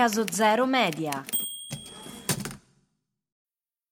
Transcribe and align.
Caso 0.00 0.24
Zero 0.32 0.66
Media. 0.66 1.39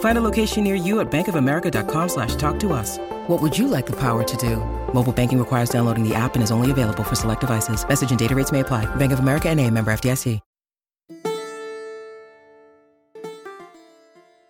Find 0.00 0.16
a 0.16 0.22
location 0.22 0.64
near 0.64 0.76
you 0.76 1.00
at 1.00 1.10
bankofamerica.com 1.10 2.08
slash 2.08 2.36
talk 2.36 2.58
to 2.60 2.72
us. 2.72 2.98
What 3.26 3.42
would 3.42 3.58
you 3.58 3.66
like 3.68 3.86
the 3.86 3.96
power 3.96 4.22
to 4.22 4.36
do? 4.36 4.56
Mobile 4.94 5.12
banking 5.12 5.38
requires 5.38 5.70
downloading 5.70 6.08
the 6.08 6.14
app 6.14 6.36
and 6.36 6.42
is 6.42 6.52
only 6.52 6.70
available 6.70 7.02
for 7.02 7.16
select 7.16 7.40
devices. 7.40 7.84
Message 7.86 8.10
and 8.10 8.18
data 8.18 8.34
rates 8.34 8.52
may 8.52 8.60
apply. 8.60 8.86
Bank 8.96 9.12
of 9.12 9.18
America 9.18 9.48
and 9.48 9.60
a 9.60 9.68
member 9.70 9.92
FDIC. 9.92 10.40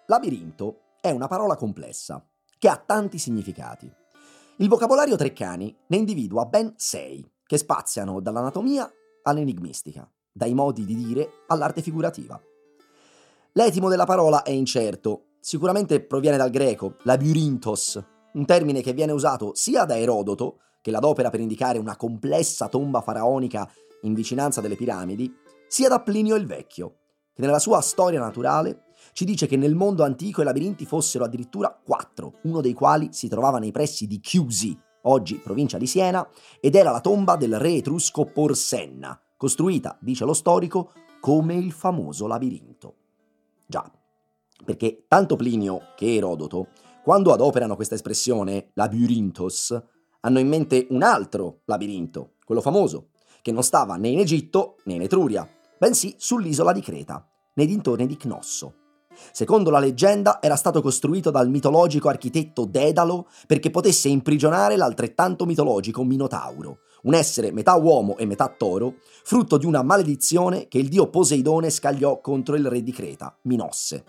Labirinto 0.07 0.81
è 1.01 1.11
una 1.11 1.29
parola 1.29 1.57
complessa 1.57 2.23
che 2.59 2.69
ha 2.69 2.77
tanti 2.77 3.19
significati. 3.19 3.91
Il 4.59 4.69
vocabolario 4.69 5.17
Treccani 5.17 5.75
ne 5.87 5.97
individua 5.97 6.45
ben 6.45 6.75
sei, 6.77 7.27
che 7.47 7.57
spaziano 7.57 8.21
dall'anatomia 8.21 8.91
all'enigmistica, 9.23 10.09
dai 10.31 10.53
modi 10.53 10.85
di 10.85 10.95
dire 10.95 11.45
all'arte 11.47 11.81
figurativa. 11.81 12.41
L'etimo 13.53 13.89
della 13.89 14.05
parola 14.05 14.43
è 14.43 14.51
incerto, 14.51 15.34
sicuramente 15.45 16.01
proviene 16.01 16.39
dal 16.39 16.49
greco, 16.49 16.97
labirintos, 17.03 18.03
un 18.33 18.47
termine 18.47 18.81
che 18.81 18.95
viene 18.95 19.13
usato 19.13 19.51
sia 19.55 19.85
da 19.85 19.99
Erodoto, 19.99 20.61
che 20.81 20.91
l'adopera 20.91 21.29
per 21.29 21.41
indicare 21.41 21.79
una 21.79 21.97
complessa 21.97 22.69
tomba 22.69 23.03
faraonica 23.03 23.71
in 24.05 24.15
vicinanza 24.15 24.63
delle 24.63 24.75
piramidi, 24.75 25.31
sia 25.69 25.91
da 25.91 26.01
Plinio 26.01 26.35
il 26.37 26.47
Vecchio, 26.47 26.95
che 27.35 27.43
nella 27.43 27.59
sua 27.59 27.83
storia 27.83 28.21
naturale 28.21 28.85
ci 29.13 29.27
dice 29.27 29.47
che 29.47 29.59
nel 29.59 29.75
mondo 29.75 30.03
antico 30.03 30.41
i 30.41 30.45
labirinti 30.45 30.87
fossero 30.87 31.25
addirittura 31.25 31.79
quattro, 31.85 32.39
uno 32.45 32.63
dei 32.63 32.73
quali 32.73 33.09
si 33.13 33.29
trovava 33.29 33.59
nei 33.59 33.71
pressi 33.71 34.07
di 34.07 34.21
Chiusi, 34.21 34.75
oggi 35.03 35.37
provincia 35.37 35.77
di 35.77 35.87
Siena, 35.87 36.27
ed 36.59 36.75
era 36.75 36.91
la 36.91 37.03
tomba 37.03 37.37
del 37.37 37.59
re 37.59 37.75
etrusco 37.75 38.25
Porsenna, 38.25 39.21
costruita, 39.37 39.99
dice 40.01 40.25
lo 40.25 40.33
storico, 40.33 40.93
come 41.21 41.55
il 41.55 41.73
famoso 41.73 42.27
labirinto. 42.27 42.95
Già, 43.67 43.91
perché 44.65 45.05
tanto 45.09 45.37
Plinio 45.37 45.81
che 45.97 46.15
Erodoto, 46.15 46.69
quando 47.03 47.33
adoperano 47.33 47.77
questa 47.77 47.95
espressione 47.95 48.71
labirintos, 48.75 49.83
hanno 50.21 50.39
in 50.39 50.49
mente 50.49 50.87
un 50.91 51.03
altro 51.03 51.61
labirinto, 51.67 52.35
quello 52.45 52.61
famoso, 52.61 53.09
che 53.43 53.53
non 53.53 53.63
stava 53.63 53.97
né 53.97 54.09
in 54.09 54.19
Egitto 54.19 54.77
né 54.85 54.95
in 54.95 55.03
Etruria, 55.03 55.49
bensì 55.79 56.15
sull'isola 56.17 56.73
di 56.73 56.81
Creta, 56.81 57.29
nei 57.55 57.67
dintorni 57.67 58.07
di 58.07 58.17
Cnosso. 58.17 58.75
Secondo 59.33 59.71
la 59.71 59.79
leggenda 59.79 60.39
era 60.41 60.57
stato 60.57 60.81
costruito 60.81 61.31
dal 61.31 61.49
mitologico 61.49 62.09
architetto 62.09 62.65
Dedalo 62.65 63.29
perché 63.47 63.71
potesse 63.71 64.09
imprigionare 64.09 64.77
l'altrettanto 64.77 65.45
mitologico 65.45 66.03
Minotauro, 66.03 66.79
un 67.03 67.15
essere 67.15 67.53
metà 67.53 67.75
uomo 67.75 68.17
e 68.17 68.25
metà 68.25 68.49
toro, 68.49 68.95
frutto 69.23 69.57
di 69.57 69.67
una 69.67 69.83
maledizione 69.83 70.69
che 70.69 70.79
il 70.79 70.89
dio 70.89 71.11
Poseidone 71.11 71.71
scagliò 71.71 72.21
contro 72.21 72.57
il 72.57 72.67
re 72.67 72.83
di 72.83 72.93
Creta, 72.93 73.37
Minosse. 73.43 74.05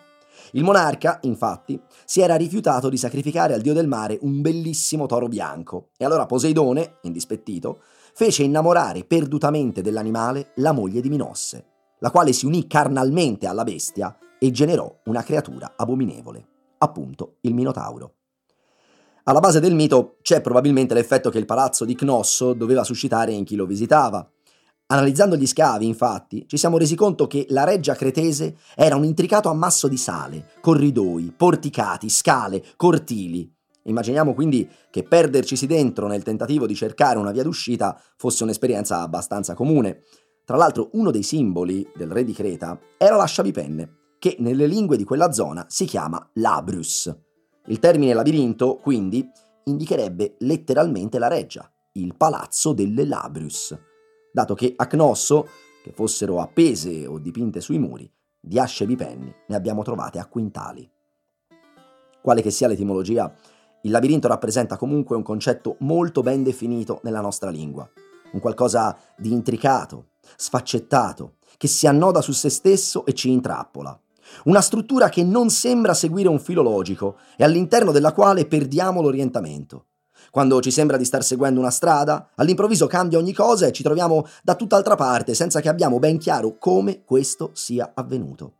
Il 0.51 0.63
monarca, 0.63 1.19
infatti, 1.23 1.79
si 2.05 2.21
era 2.21 2.35
rifiutato 2.35 2.89
di 2.89 2.97
sacrificare 2.97 3.53
al 3.53 3.61
dio 3.61 3.73
del 3.73 3.87
mare 3.87 4.17
un 4.21 4.41
bellissimo 4.41 5.05
toro 5.05 5.27
bianco, 5.27 5.89
e 5.97 6.05
allora 6.05 6.25
Poseidone, 6.25 6.97
indispettito, 7.01 7.81
fece 8.13 8.43
innamorare 8.43 9.03
perdutamente 9.03 9.81
dell'animale 9.81 10.51
la 10.55 10.71
moglie 10.71 11.01
di 11.01 11.09
Minosse, 11.09 11.65
la 11.99 12.11
quale 12.11 12.33
si 12.33 12.45
unì 12.45 12.67
carnalmente 12.67 13.47
alla 13.47 13.63
bestia 13.63 14.17
e 14.39 14.51
generò 14.51 14.93
una 15.05 15.23
creatura 15.23 15.73
abominevole, 15.75 16.47
appunto 16.77 17.37
il 17.41 17.53
Minotauro. 17.53 18.13
Alla 19.27 19.39
base 19.39 19.59
del 19.59 19.73
mito 19.73 20.17
c'è 20.21 20.39
probabilmente 20.39 20.93
l'effetto 20.93 21.31
che 21.31 21.39
il 21.39 21.45
palazzo 21.45 21.83
di 21.83 21.95
Cnosso 21.95 22.53
doveva 22.53 22.83
suscitare 22.83 23.31
in 23.31 23.43
chi 23.43 23.55
lo 23.55 23.65
visitava. 23.65 24.29
Analizzando 24.87 25.35
gli 25.35 25.47
scavi, 25.47 25.87
infatti, 25.87 26.45
ci 26.47 26.57
siamo 26.57 26.77
resi 26.77 26.93
conto 26.93 27.25
che 27.25 27.47
la 27.49 27.63
reggia 27.63 27.95
cretese 27.95 28.57
era 28.75 28.95
un 28.95 29.03
intricato 29.03 29.49
ammasso 29.49 29.87
di 29.87 29.97
sale, 29.97 30.51
corridoi, 30.61 31.33
porticati, 31.35 32.07
scale, 32.07 32.63
cortili. 32.75 33.51
Immaginiamo 33.85 34.35
quindi 34.35 34.69
che 34.91 35.01
perdercisi 35.01 35.65
dentro 35.65 36.05
nel 36.05 36.21
tentativo 36.21 36.67
di 36.67 36.75
cercare 36.75 37.17
una 37.17 37.31
via 37.31 37.41
d'uscita 37.41 37.99
fosse 38.15 38.43
un'esperienza 38.43 39.01
abbastanza 39.01 39.55
comune. 39.55 40.03
Tra 40.45 40.55
l'altro 40.55 40.89
uno 40.93 41.09
dei 41.09 41.23
simboli 41.23 41.89
del 41.95 42.11
re 42.11 42.23
di 42.23 42.33
Creta 42.33 42.79
era 42.99 43.15
la 43.15 43.25
sciavipenne, 43.25 43.89
che 44.19 44.35
nelle 44.37 44.67
lingue 44.67 44.97
di 44.97 45.03
quella 45.03 45.31
zona 45.31 45.65
si 45.67 45.85
chiama 45.85 46.29
labrus. 46.33 47.11
Il 47.65 47.79
termine 47.79 48.13
labirinto, 48.13 48.75
quindi, 48.75 49.27
indicherebbe 49.63 50.35
letteralmente 50.41 51.17
la 51.17 51.27
reggia, 51.27 51.67
il 51.93 52.15
palazzo 52.15 52.73
delle 52.73 53.05
labrus, 53.05 53.75
dato 54.35 54.53
che 54.53 54.73
a 54.75 54.85
Cnosso, 54.85 55.47
che 55.81 55.93
fossero 55.93 56.41
appese 56.41 57.07
o 57.07 57.19
dipinte 57.19 57.61
sui 57.61 57.79
muri, 57.79 58.11
di 58.37 58.59
asce 58.59 58.85
bipenni 58.85 59.33
ne 59.47 59.55
abbiamo 59.55 59.81
trovate 59.81 60.19
a 60.19 60.25
quintali. 60.25 60.87
Quale 62.21 62.41
che 62.41 62.51
sia 62.51 62.67
l'etimologia, 62.67 63.33
il 63.83 63.91
labirinto 63.91 64.27
rappresenta 64.27 64.75
comunque 64.75 65.15
un 65.15 65.23
concetto 65.23 65.77
molto 65.79 66.21
ben 66.21 66.43
definito 66.43 66.99
nella 67.03 67.21
nostra 67.21 67.49
lingua, 67.49 67.89
un 68.33 68.41
qualcosa 68.41 68.97
di 69.15 69.31
intricato, 69.31 70.07
sfaccettato, 70.35 71.35
che 71.55 71.69
si 71.69 71.87
annoda 71.87 72.19
su 72.19 72.33
se 72.33 72.49
stesso 72.49 73.05
e 73.05 73.13
ci 73.13 73.31
intrappola. 73.31 73.97
Una 74.45 74.59
struttura 74.59 75.07
che 75.07 75.23
non 75.23 75.49
sembra 75.49 75.93
seguire 75.93 76.27
un 76.27 76.39
filo 76.39 76.61
logico 76.61 77.19
e 77.37 77.45
all'interno 77.45 77.93
della 77.93 78.11
quale 78.11 78.45
perdiamo 78.45 79.01
l'orientamento. 79.01 79.85
Quando 80.35 80.59
ci 80.59 80.69
sembra 80.69 80.97
di 80.97 81.05
star 81.05 81.23
seguendo 81.23 81.61
una 81.61 81.69
strada, 81.69 82.31
all'improvviso 82.35 82.87
cambia 82.87 83.17
ogni 83.17 83.31
cosa 83.31 83.67
e 83.67 83.71
ci 83.71 83.83
troviamo 83.83 84.27
da 84.43 84.55
tutt'altra 84.55 84.95
parte 84.95 85.33
senza 85.33 85.61
che 85.61 85.69
abbiamo 85.69 85.97
ben 85.97 86.17
chiaro 86.17 86.57
come 86.57 87.05
questo 87.05 87.51
sia 87.53 87.93
avvenuto. 87.95 88.55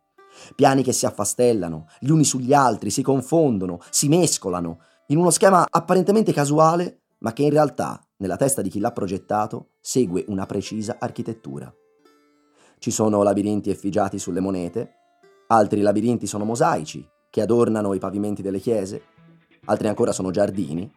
Piani 0.54 0.82
che 0.82 0.94
si 0.94 1.04
affastellano, 1.04 1.88
gli 2.00 2.08
uni 2.08 2.24
sugli 2.24 2.54
altri, 2.54 2.88
si 2.88 3.02
confondono, 3.02 3.78
si 3.90 4.08
mescolano, 4.08 4.78
in 5.08 5.18
uno 5.18 5.28
schema 5.28 5.66
apparentemente 5.68 6.32
casuale, 6.32 7.00
ma 7.18 7.34
che 7.34 7.42
in 7.42 7.50
realtà, 7.50 8.02
nella 8.16 8.36
testa 8.36 8.62
di 8.62 8.70
chi 8.70 8.80
l'ha 8.80 8.92
progettato, 8.92 9.72
segue 9.78 10.24
una 10.28 10.46
precisa 10.46 10.96
architettura. 10.98 11.70
Ci 12.78 12.90
sono 12.90 13.22
labirinti 13.22 13.68
effigiati 13.68 14.18
sulle 14.18 14.40
monete, 14.40 14.94
altri 15.48 15.82
labirinti 15.82 16.26
sono 16.26 16.46
mosaici 16.46 17.06
che 17.28 17.42
adornano 17.42 17.92
i 17.92 17.98
pavimenti 17.98 18.40
delle 18.40 18.60
chiese, 18.60 19.02
altri 19.66 19.88
ancora 19.88 20.12
sono 20.12 20.30
giardini, 20.30 20.90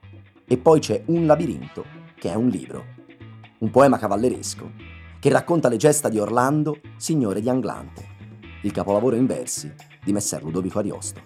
e 0.52 0.58
poi 0.58 0.80
c'è 0.80 1.04
un 1.06 1.28
labirinto 1.28 1.86
che 2.16 2.32
è 2.32 2.34
un 2.34 2.48
libro, 2.48 2.84
un 3.60 3.70
poema 3.70 4.00
cavalleresco 4.00 4.72
che 5.20 5.30
racconta 5.30 5.70
le 5.70 5.78
gesta 5.78 6.10
di 6.10 6.18
Orlando, 6.18 6.80
signore 6.98 7.40
di 7.40 7.50
Anglante, 7.50 8.08
il 8.64 8.72
capolavoro 8.72 9.16
in 9.16 9.28
versi 9.28 9.72
di 10.04 10.12
Messer 10.12 10.42
Ludovico 10.42 10.80
Ariosto. 10.80 11.22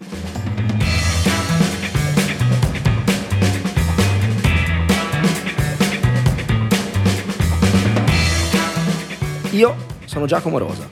Io 9.52 9.76
sono 10.04 10.26
Giacomo 10.26 10.58
Rosa, 10.58 10.86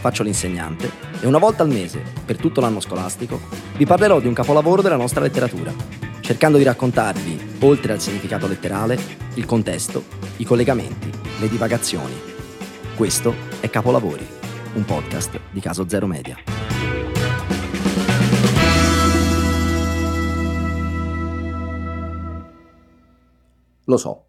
faccio 0.00 0.24
l'insegnante 0.24 0.90
e 1.20 1.26
una 1.28 1.38
volta 1.38 1.62
al 1.62 1.68
mese, 1.68 2.02
per 2.24 2.36
tutto 2.36 2.60
l'anno 2.60 2.80
scolastico, 2.80 3.38
vi 3.76 3.86
parlerò 3.86 4.18
di 4.18 4.26
un 4.26 4.34
capolavoro 4.34 4.82
della 4.82 4.96
nostra 4.96 5.20
letteratura, 5.20 5.72
cercando 6.20 6.58
di 6.58 6.64
raccontarvi, 6.64 7.45
oltre 7.60 7.92
al 7.92 8.00
significato 8.00 8.46
letterale, 8.46 8.98
il 9.34 9.44
contesto, 9.44 10.04
i 10.36 10.44
collegamenti, 10.44 11.10
le 11.40 11.48
divagazioni. 11.48 12.14
Questo 12.94 13.34
è 13.60 13.70
Capolavori, 13.70 14.26
un 14.74 14.84
podcast 14.84 15.40
di 15.50 15.60
Caso 15.60 15.88
Zero 15.88 16.06
Media. 16.06 16.36
Lo 23.88 23.96
so, 23.98 24.26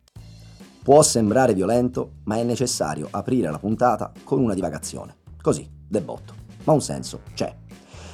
Può 0.88 1.02
sembrare 1.02 1.54
violento, 1.54 2.12
ma 2.24 2.38
è 2.38 2.44
necessario 2.44 3.10
aprire 3.12 3.52
la 3.52 3.60
puntata 3.60 4.14
con 4.24 4.40
una 4.40 4.54
divagazione. 4.54 5.18
Così, 5.42 5.70
del 5.86 6.02
botto. 6.02 6.34
Ma 6.64 6.72
un 6.72 6.80
senso 6.80 7.24
c'è. 7.34 7.54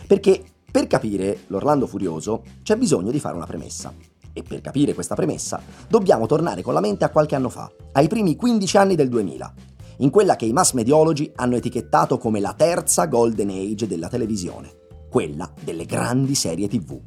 Perché 0.08 0.44
per 0.72 0.88
capire 0.88 1.42
l'Orlando 1.50 1.86
Furioso 1.86 2.42
c'è 2.64 2.76
bisogno 2.76 3.12
di 3.12 3.20
fare 3.20 3.36
una 3.36 3.46
premessa. 3.46 3.94
E 4.34 4.42
per 4.42 4.62
capire 4.62 4.96
questa 4.96 5.14
premessa 5.14 5.62
dobbiamo 5.88 6.26
tornare 6.26 6.64
con 6.64 6.74
la 6.74 6.82
mente 6.82 7.06
a 7.06 7.10
qualche 7.10 7.36
anno 7.36 7.50
fa, 7.50 7.72
ai 7.92 8.08
primi 8.08 8.36
15 8.36 8.78
anni 8.78 8.96
del 8.96 9.08
2000, 9.08 9.54
in 9.98 10.10
quella 10.10 10.36
che 10.36 10.46
i 10.46 10.54
mass 10.54 10.74
mediologi 10.74 11.32
hanno 11.36 11.56
etichettato 11.56 12.18
come 12.18 12.40
la 12.40 12.54
terza 12.54 13.06
golden 13.06 13.50
age 13.50 13.86
della 13.86 14.10
televisione, 14.10 14.72
quella 15.08 15.48
delle 15.64 15.86
grandi 15.86 16.34
serie 16.34 16.68
tv. 16.68 17.00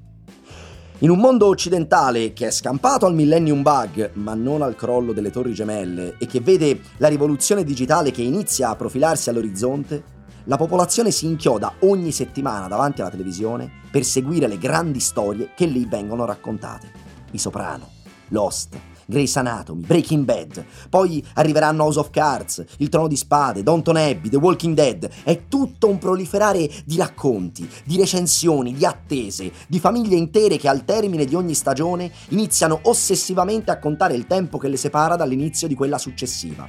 In 1.00 1.11
un 1.11 1.19
mondo 1.19 1.49
occidentale 1.49 2.32
che 2.32 2.46
è 2.46 2.50
scampato 2.50 3.06
al 3.06 3.14
millennium 3.14 3.61
bug, 3.61 4.12
ma 4.14 4.34
non 4.34 4.62
al 4.62 4.76
crollo 4.76 5.12
delle 5.12 5.31
torri 5.31 5.52
gemelle, 5.52 6.14
e 6.19 6.26
che 6.26 6.40
vede 6.40 6.81
la 6.99 7.08
rivoluzione 7.08 7.64
digitale 7.64 8.12
che 8.12 8.22
inizia 8.22 8.70
a 8.70 8.76
profilarsi 8.76 9.29
all'orizzonte, 9.29 10.14
la 10.44 10.56
popolazione 10.56 11.11
si 11.11 11.26
inchioda 11.26 11.75
ogni 11.81 12.12
settimana 12.12 12.69
davanti 12.69 13.00
alla 13.00 13.11
televisione 13.11 13.69
per 13.90 14.05
seguire 14.05 14.46
le 14.46 14.58
grandi 14.58 15.00
storie 15.00 15.50
che 15.56 15.67
lì 15.67 15.84
vengono 15.87 16.25
raccontate. 16.25 17.06
I 17.36 17.38
Soprano, 17.38 17.90
Lost, 18.28 18.76
Grey's 19.06 19.36
Anatomy, 19.36 19.84
Breaking 19.86 20.24
Bad, 20.24 20.64
poi 20.90 21.24
arriveranno 21.34 21.84
House 21.84 21.98
of 21.98 22.10
Cards, 22.10 22.64
Il 22.78 22.88
Trono 22.88 23.06
di 23.06 23.16
Spade, 23.16 23.62
Downton 23.62 23.96
Abbey, 23.96 24.28
The 24.28 24.36
Walking 24.36 24.74
Dead. 24.74 25.08
È 25.22 25.46
tutto 25.46 25.88
un 25.88 25.98
proliferare 25.98 26.68
di 26.84 26.96
racconti, 26.96 27.68
di 27.84 27.96
recensioni, 27.96 28.72
di 28.72 28.84
attese, 28.84 29.52
di 29.68 29.78
famiglie 29.78 30.16
intere 30.16 30.56
che 30.56 30.68
al 30.68 30.84
termine 30.84 31.24
di 31.24 31.34
ogni 31.36 31.54
stagione 31.54 32.10
iniziano 32.30 32.80
ossessivamente 32.82 33.70
a 33.70 33.78
contare 33.78 34.14
il 34.14 34.26
tempo 34.26 34.58
che 34.58 34.68
le 34.68 34.76
separa 34.76 35.14
dall'inizio 35.14 35.68
di 35.68 35.74
quella 35.74 35.98
successiva. 35.98 36.68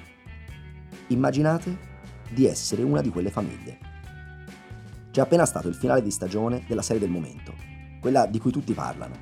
Immaginate 1.08 1.96
di 2.30 2.46
essere 2.46 2.84
una 2.84 3.02
di 3.02 3.10
quelle 3.10 3.32
famiglie. 3.32 3.80
C'è 5.12 5.22
appena 5.22 5.46
stato 5.46 5.68
il 5.68 5.74
finale 5.74 6.04
di 6.04 6.12
stagione 6.12 6.66
della 6.68 6.84
serie 6.84 7.02
del 7.02 7.10
momento, 7.10 7.54
quella 8.00 8.28
di 8.28 8.38
cui 8.38 8.52
tutti 8.52 8.74
parlano. 8.74 9.16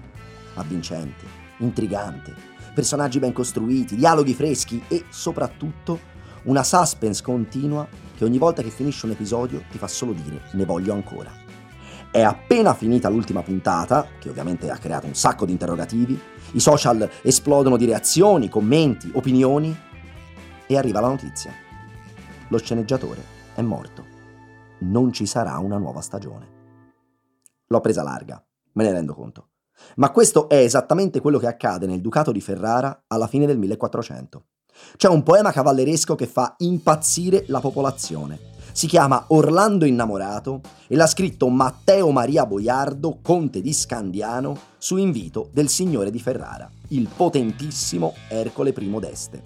Avvincente, 0.55 1.34
intrigante, 1.59 2.33
personaggi 2.73 3.19
ben 3.19 3.33
costruiti, 3.33 3.95
dialoghi 3.95 4.33
freschi 4.33 4.81
e 4.87 5.05
soprattutto 5.09 6.13
una 6.43 6.63
suspense 6.63 7.23
continua 7.23 7.87
che 8.15 8.23
ogni 8.23 8.37
volta 8.37 8.61
che 8.61 8.69
finisce 8.69 9.05
un 9.05 9.13
episodio 9.13 9.63
ti 9.69 9.77
fa 9.77 9.87
solo 9.87 10.13
dire 10.13 10.41
ne 10.51 10.65
voglio 10.65 10.93
ancora. 10.93 11.31
È 12.11 12.21
appena 12.21 12.73
finita 12.73 13.09
l'ultima 13.09 13.41
puntata, 13.41 14.07
che 14.19 14.29
ovviamente 14.29 14.69
ha 14.69 14.77
creato 14.77 15.05
un 15.05 15.15
sacco 15.15 15.45
di 15.45 15.51
interrogativi, 15.51 16.17
i 16.53 16.59
social 16.61 17.09
esplodono 17.21 17.75
di 17.75 17.85
reazioni, 17.85 18.47
commenti, 18.47 19.11
opinioni 19.13 19.75
e 20.65 20.77
arriva 20.77 21.01
la 21.01 21.09
notizia. 21.09 21.51
Lo 22.47 22.57
sceneggiatore 22.57 23.21
è 23.53 23.61
morto. 23.61 24.05
Non 24.79 25.11
ci 25.11 25.25
sarà 25.25 25.57
una 25.57 25.77
nuova 25.77 25.99
stagione. 25.99 26.47
L'ho 27.67 27.81
presa 27.81 28.03
larga, 28.03 28.41
me 28.73 28.83
ne 28.83 28.91
rendo 28.91 29.13
conto. 29.13 29.49
Ma 29.97 30.11
questo 30.11 30.49
è 30.49 30.57
esattamente 30.57 31.21
quello 31.21 31.39
che 31.39 31.47
accade 31.47 31.85
nel 31.85 32.01
Ducato 32.01 32.31
di 32.31 32.41
Ferrara 32.41 33.05
alla 33.07 33.27
fine 33.27 33.45
del 33.45 33.57
1400. 33.57 34.45
C'è 34.97 35.07
un 35.07 35.23
poema 35.23 35.51
cavalleresco 35.51 36.15
che 36.15 36.27
fa 36.27 36.55
impazzire 36.59 37.45
la 37.47 37.59
popolazione. 37.59 38.53
Si 38.71 38.87
chiama 38.87 39.25
Orlando 39.29 39.85
innamorato 39.85 40.59
e 40.87 40.97
l'ha 40.97 41.07
scritto 41.07 41.47
Matteo 41.47 42.11
Maria 42.11 42.45
Boiardo, 42.45 43.19
conte 43.21 43.61
di 43.61 43.71
Scandiano, 43.71 44.57
su 44.77 44.97
invito 44.97 45.49
del 45.53 45.69
signore 45.69 46.11
di 46.11 46.19
Ferrara, 46.19 46.69
il 46.89 47.07
potentissimo 47.07 48.13
Ercole 48.27 48.73
I 48.77 48.99
d'Este. 48.99 49.43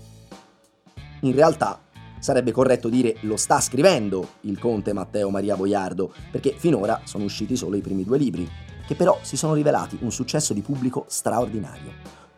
In 1.21 1.33
realtà 1.33 1.79
sarebbe 2.19 2.51
corretto 2.51 2.89
dire 2.89 3.17
lo 3.21 3.37
sta 3.37 3.59
scrivendo 3.59 4.29
il 4.41 4.57
conte 4.57 4.93
Matteo 4.93 5.29
Maria 5.29 5.55
Boiardo, 5.55 6.11
perché 6.31 6.55
finora 6.57 7.01
sono 7.03 7.23
usciti 7.23 7.55
solo 7.55 7.75
i 7.75 7.81
primi 7.81 8.03
due 8.03 8.17
libri, 8.17 8.49
che 8.89 8.95
però 8.95 9.19
si 9.21 9.37
sono 9.37 9.53
rivelati 9.53 9.99
un 10.01 10.11
successo 10.11 10.51
di 10.51 10.61
pubblico 10.61 11.05
straordinario. 11.09 11.91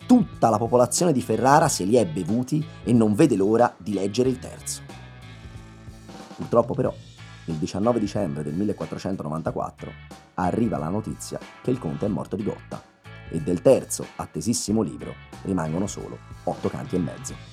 Tutta 0.06 0.50
la 0.50 0.58
popolazione 0.58 1.14
di 1.14 1.22
Ferrara 1.22 1.70
se 1.70 1.86
li 1.86 1.96
è 1.96 2.06
bevuti 2.06 2.62
e 2.84 2.92
non 2.92 3.16
vede 3.16 3.38
l'ora 3.38 3.74
di 3.78 3.94
leggere 3.94 4.28
il 4.28 4.38
terzo. 4.38 4.82
Purtroppo 6.36 6.74
però, 6.74 6.94
il 7.46 7.56
19 7.56 8.00
dicembre 8.02 8.44
del 8.44 8.54
1494 8.56 9.92
arriva 10.34 10.78
la 10.78 10.90
notizia 10.90 11.40
che 11.62 11.72
il 11.72 11.80
conte 11.80 12.08
è 12.08 12.10
morto 12.10 12.36
di 12.36 12.44
gotta 12.44 12.84
e 13.30 13.40
del 13.40 13.62
terzo, 13.62 14.06
attesissimo 14.18 14.82
libro 14.82 15.14
rimangono 15.44 15.88
solo 15.88 16.18
otto 16.44 16.68
canti 16.68 16.98
e 16.98 17.00
mezzo. 17.00 17.51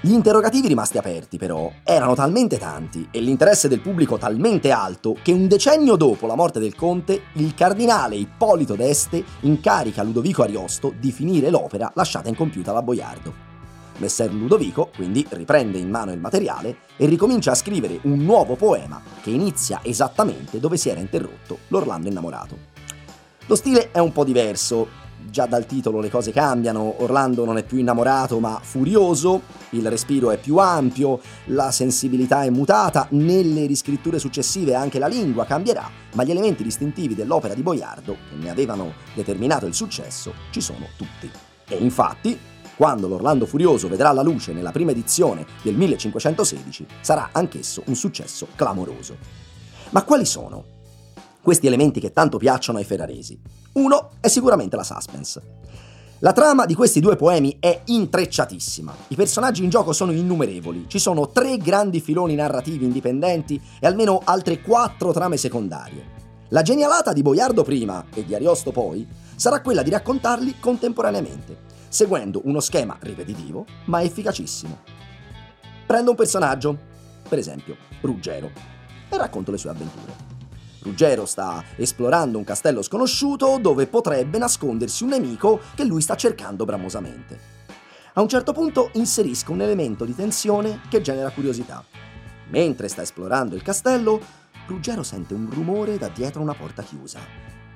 Gli 0.00 0.12
interrogativi 0.12 0.68
rimasti 0.68 0.96
aperti, 0.96 1.38
però, 1.38 1.72
erano 1.82 2.14
talmente 2.14 2.56
tanti 2.56 3.08
e 3.10 3.18
l'interesse 3.18 3.66
del 3.66 3.80
pubblico 3.80 4.16
talmente 4.16 4.70
alto 4.70 5.16
che 5.20 5.32
un 5.32 5.48
decennio 5.48 5.96
dopo 5.96 6.28
la 6.28 6.36
morte 6.36 6.60
del 6.60 6.76
conte, 6.76 7.22
il 7.32 7.52
cardinale 7.52 8.14
Ippolito 8.14 8.76
d'Este 8.76 9.24
incarica 9.40 10.04
Ludovico 10.04 10.44
Ariosto 10.44 10.94
di 10.96 11.10
finire 11.10 11.50
l'opera 11.50 11.90
lasciata 11.96 12.28
incompiuta 12.28 12.70
da 12.70 12.80
Boiardo. 12.80 13.46
Messer 13.96 14.32
Ludovico 14.32 14.90
quindi 14.94 15.26
riprende 15.30 15.78
in 15.78 15.90
mano 15.90 16.12
il 16.12 16.20
materiale 16.20 16.76
e 16.96 17.06
ricomincia 17.06 17.50
a 17.50 17.56
scrivere 17.56 17.98
un 18.02 18.18
nuovo 18.18 18.54
poema 18.54 19.02
che 19.20 19.30
inizia 19.30 19.80
esattamente 19.82 20.60
dove 20.60 20.76
si 20.76 20.90
era 20.90 21.00
interrotto 21.00 21.58
l'Orlando 21.68 22.08
innamorato. 22.08 22.76
Lo 23.46 23.56
stile 23.56 23.90
è 23.90 23.98
un 23.98 24.12
po' 24.12 24.24
diverso, 24.24 24.97
già 25.30 25.46
dal 25.46 25.66
titolo 25.66 26.00
le 26.00 26.10
cose 26.10 26.32
cambiano, 26.32 27.02
Orlando 27.02 27.44
non 27.44 27.58
è 27.58 27.64
più 27.64 27.78
innamorato 27.78 28.38
ma 28.40 28.60
furioso, 28.62 29.42
il 29.70 29.88
respiro 29.88 30.30
è 30.30 30.38
più 30.38 30.56
ampio, 30.56 31.20
la 31.46 31.70
sensibilità 31.70 32.44
è 32.44 32.50
mutata, 32.50 33.06
nelle 33.10 33.66
riscritture 33.66 34.18
successive 34.18 34.74
anche 34.74 34.98
la 34.98 35.06
lingua 35.06 35.44
cambierà, 35.44 35.88
ma 36.14 36.24
gli 36.24 36.30
elementi 36.30 36.62
distintivi 36.62 37.14
dell'opera 37.14 37.54
di 37.54 37.62
Boiardo, 37.62 38.16
che 38.30 38.36
ne 38.36 38.50
avevano 38.50 38.92
determinato 39.14 39.66
il 39.66 39.74
successo, 39.74 40.32
ci 40.50 40.60
sono 40.60 40.86
tutti. 40.96 41.30
E 41.68 41.76
infatti, 41.76 42.38
quando 42.76 43.08
l'Orlando 43.08 43.44
Furioso 43.44 43.88
vedrà 43.88 44.12
la 44.12 44.22
luce 44.22 44.52
nella 44.52 44.72
prima 44.72 44.92
edizione 44.92 45.44
del 45.62 45.74
1516, 45.74 46.86
sarà 47.00 47.30
anch'esso 47.32 47.82
un 47.86 47.94
successo 47.94 48.48
clamoroso. 48.54 49.16
Ma 49.90 50.04
quali 50.04 50.24
sono 50.24 50.76
questi 51.42 51.66
elementi 51.66 51.98
che 51.98 52.12
tanto 52.12 52.36
piacciono 52.36 52.78
ai 52.78 52.84
ferraresi. 52.84 53.40
Uno 53.78 54.10
è 54.18 54.26
sicuramente 54.26 54.74
la 54.74 54.82
suspense. 54.82 55.40
La 56.18 56.32
trama 56.32 56.66
di 56.66 56.74
questi 56.74 56.98
due 56.98 57.14
poemi 57.14 57.58
è 57.60 57.82
intrecciatissima. 57.84 58.92
I 59.08 59.14
personaggi 59.14 59.62
in 59.62 59.70
gioco 59.70 59.92
sono 59.92 60.10
innumerevoli. 60.10 60.86
Ci 60.88 60.98
sono 60.98 61.28
tre 61.28 61.58
grandi 61.58 62.00
filoni 62.00 62.34
narrativi 62.34 62.84
indipendenti 62.84 63.60
e 63.78 63.86
almeno 63.86 64.20
altre 64.24 64.60
quattro 64.62 65.12
trame 65.12 65.36
secondarie. 65.36 66.16
La 66.48 66.62
genialata 66.62 67.12
di 67.12 67.22
Boiardo 67.22 67.62
prima 67.62 68.04
e 68.12 68.24
di 68.24 68.34
Ariosto 68.34 68.72
poi 68.72 69.06
sarà 69.36 69.60
quella 69.60 69.82
di 69.82 69.90
raccontarli 69.90 70.56
contemporaneamente, 70.58 71.56
seguendo 71.88 72.40
uno 72.46 72.58
schema 72.58 72.96
ripetitivo 72.98 73.64
ma 73.84 74.02
efficacissimo. 74.02 74.76
Prendo 75.86 76.10
un 76.10 76.16
personaggio, 76.16 76.76
per 77.28 77.38
esempio 77.38 77.76
Ruggero, 78.00 78.50
e 79.08 79.16
racconto 79.16 79.52
le 79.52 79.58
sue 79.58 79.70
avventure. 79.70 80.37
Ruggero 80.88 81.26
sta 81.26 81.62
esplorando 81.76 82.38
un 82.38 82.44
castello 82.44 82.80
sconosciuto 82.80 83.58
dove 83.60 83.86
potrebbe 83.86 84.38
nascondersi 84.38 85.02
un 85.02 85.10
nemico 85.10 85.60
che 85.74 85.84
lui 85.84 86.00
sta 86.00 86.16
cercando 86.16 86.64
bramosamente. 86.64 87.56
A 88.14 88.22
un 88.22 88.28
certo 88.28 88.52
punto 88.52 88.90
inserisco 88.94 89.52
un 89.52 89.60
elemento 89.60 90.06
di 90.06 90.14
tensione 90.14 90.80
che 90.88 91.02
genera 91.02 91.30
curiosità. 91.30 91.84
Mentre 92.48 92.88
sta 92.88 93.02
esplorando 93.02 93.54
il 93.54 93.62
castello, 93.62 94.18
Ruggero 94.66 95.02
sente 95.02 95.34
un 95.34 95.48
rumore 95.50 95.98
da 95.98 96.08
dietro 96.08 96.40
una 96.40 96.54
porta 96.54 96.82
chiusa. 96.82 97.20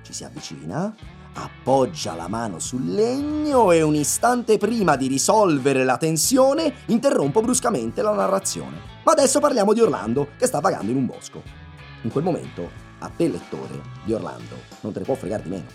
Ci 0.02 0.14
si 0.14 0.24
avvicina, 0.24 0.94
appoggia 1.34 2.14
la 2.14 2.28
mano 2.28 2.58
sul 2.58 2.94
legno 2.94 3.72
e 3.72 3.82
un 3.82 3.94
istante 3.94 4.56
prima 4.56 4.96
di 4.96 5.06
risolvere 5.06 5.84
la 5.84 5.98
tensione 5.98 6.76
interrompo 6.86 7.42
bruscamente 7.42 8.00
la 8.00 8.14
narrazione. 8.14 8.80
Ma 9.04 9.12
adesso 9.12 9.38
parliamo 9.38 9.74
di 9.74 9.80
Orlando 9.80 10.28
che 10.38 10.46
sta 10.46 10.60
vagando 10.60 10.90
in 10.90 10.96
un 10.96 11.06
bosco. 11.06 11.42
In 12.02 12.10
quel 12.10 12.24
momento 12.24 12.81
a 13.02 13.10
te 13.14 13.28
lettore 13.28 13.80
di 14.04 14.12
Orlando 14.12 14.56
non 14.80 14.92
te 14.92 15.00
ne 15.00 15.04
può 15.04 15.14
fregare 15.14 15.42
di 15.42 15.50
meno, 15.50 15.66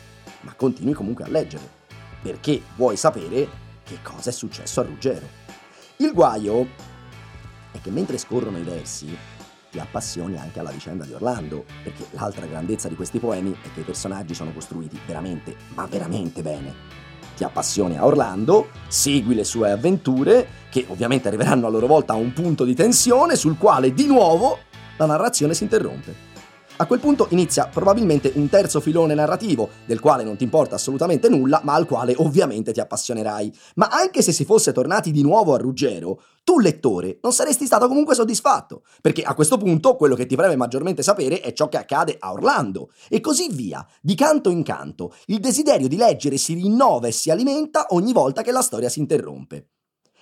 ma 0.42 0.54
continui 0.54 0.94
comunque 0.94 1.26
a 1.26 1.30
leggere, 1.30 1.70
perché 2.22 2.62
vuoi 2.76 2.98
sapere 2.98 3.66
che 3.84 4.00
cosa 4.02 4.30
è 4.30 4.34
successo 4.34 4.82
a 4.82 4.84
Ruggero. 4.84 5.28
Il 5.98 6.14
guaio 6.14 6.68
è 7.72 7.82
che 7.82 7.90
mentre 7.90 8.18
scorrono 8.18 8.58
i 8.58 8.64
versi 8.64 9.18
ti 9.70 9.80
appassioni 9.80 10.38
anche 10.38 10.60
alla 10.60 10.72
vicenda 10.72 11.06
di 11.06 11.14
Orlando, 11.14 11.66
perché 11.84 12.06
l'altra 12.12 12.46
grandezza 12.46 12.88
di 12.88 12.96
questi 12.96 13.20
poemi 13.20 13.54
è 13.54 13.74
che 13.74 13.82
i 13.82 13.84
personaggi 13.84 14.34
sono 14.34 14.54
costruiti 14.54 15.00
veramente, 15.06 15.56
ma 15.74 15.86
veramente 15.86 16.42
bene. 16.42 16.96
Ti 17.36 17.44
appassioni 17.44 17.98
a 17.98 18.06
Orlando, 18.06 18.70
segui 18.88 19.36
le 19.36 19.44
sue 19.44 19.72
avventure, 19.72 20.48
che 20.70 20.86
ovviamente 20.88 21.28
arriveranno 21.28 21.68
a 21.68 21.70
loro 21.70 21.86
volta 21.86 22.14
a 22.14 22.16
un 22.16 22.34
punto 22.34 22.64
di 22.64 22.74
tensione 22.74 23.36
sul 23.36 23.58
quale 23.58 23.94
di 23.94 24.08
nuovo 24.08 24.60
la 24.98 25.06
narrazione 25.06 25.54
si 25.54 25.64
interrompe. 25.64 26.27
A 26.80 26.86
quel 26.86 27.00
punto 27.00 27.26
inizia 27.32 27.66
probabilmente 27.66 28.34
un 28.36 28.50
terzo 28.50 28.80
filone 28.80 29.16
narrativo, 29.16 29.70
del 29.88 30.00
quale 30.00 30.24
non 30.24 30.38
ti 30.38 30.44
importa 30.44 30.76
assolutamente 30.76 31.28
nulla, 31.28 31.60
ma 31.64 31.74
al 31.74 31.88
quale 31.88 32.14
ovviamente 32.18 32.72
ti 32.72 32.80
appassionerai. 32.80 33.52
Ma 33.76 33.88
anche 33.88 34.22
se 34.22 34.32
si 34.32 34.46
fosse 34.46 34.74
tornati 34.74 35.10
di 35.10 35.24
nuovo 35.24 35.56
a 35.56 35.58
Ruggero, 35.58 36.22
tu 36.44 36.60
lettore 36.60 37.18
non 37.24 37.34
saresti 37.34 37.66
stato 37.66 37.88
comunque 37.88 38.14
soddisfatto, 38.14 38.84
perché 39.02 39.24
a 39.24 39.34
questo 39.34 39.58
punto 39.58 39.96
quello 39.96 40.14
che 40.14 40.28
ti 40.28 40.36
preme 40.36 40.56
maggiormente 40.56 41.02
sapere 41.02 41.42
è 41.42 41.52
ciò 41.52 41.68
che 41.68 41.78
accade 41.78 42.16
a 42.20 42.32
Orlando. 42.32 42.92
E 43.10 43.22
così 43.22 43.50
via, 43.50 43.84
di 44.00 44.14
canto 44.14 44.52
in 44.52 44.62
canto, 44.62 45.16
il 45.26 45.40
desiderio 45.40 45.88
di 45.88 45.98
leggere 45.98 46.38
si 46.38 46.54
rinnova 46.54 47.08
e 47.08 47.12
si 47.12 47.32
alimenta 47.32 47.88
ogni 47.90 48.14
volta 48.14 48.44
che 48.44 48.52
la 48.52 48.62
storia 48.62 48.90
si 48.90 49.00
interrompe. 49.00 49.70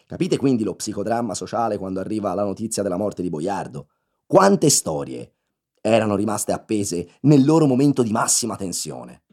Capite 0.08 0.38
quindi 0.38 0.64
lo 0.64 0.76
psicodramma 0.76 1.34
sociale 1.34 1.78
quando 1.78 2.00
arriva 2.00 2.34
la 2.34 2.46
notizia 2.46 2.82
della 2.82 2.96
morte 2.96 3.22
di 3.22 3.30
Boiardo? 3.30 3.90
Quante 4.26 4.70
storie 4.70 5.35
erano 5.90 6.16
rimaste 6.16 6.52
appese 6.52 7.10
nel 7.22 7.46
loro 7.46 7.68
momento 7.68 8.02
di 8.02 8.12
massima 8.12 8.56
tensione. 8.56 9.24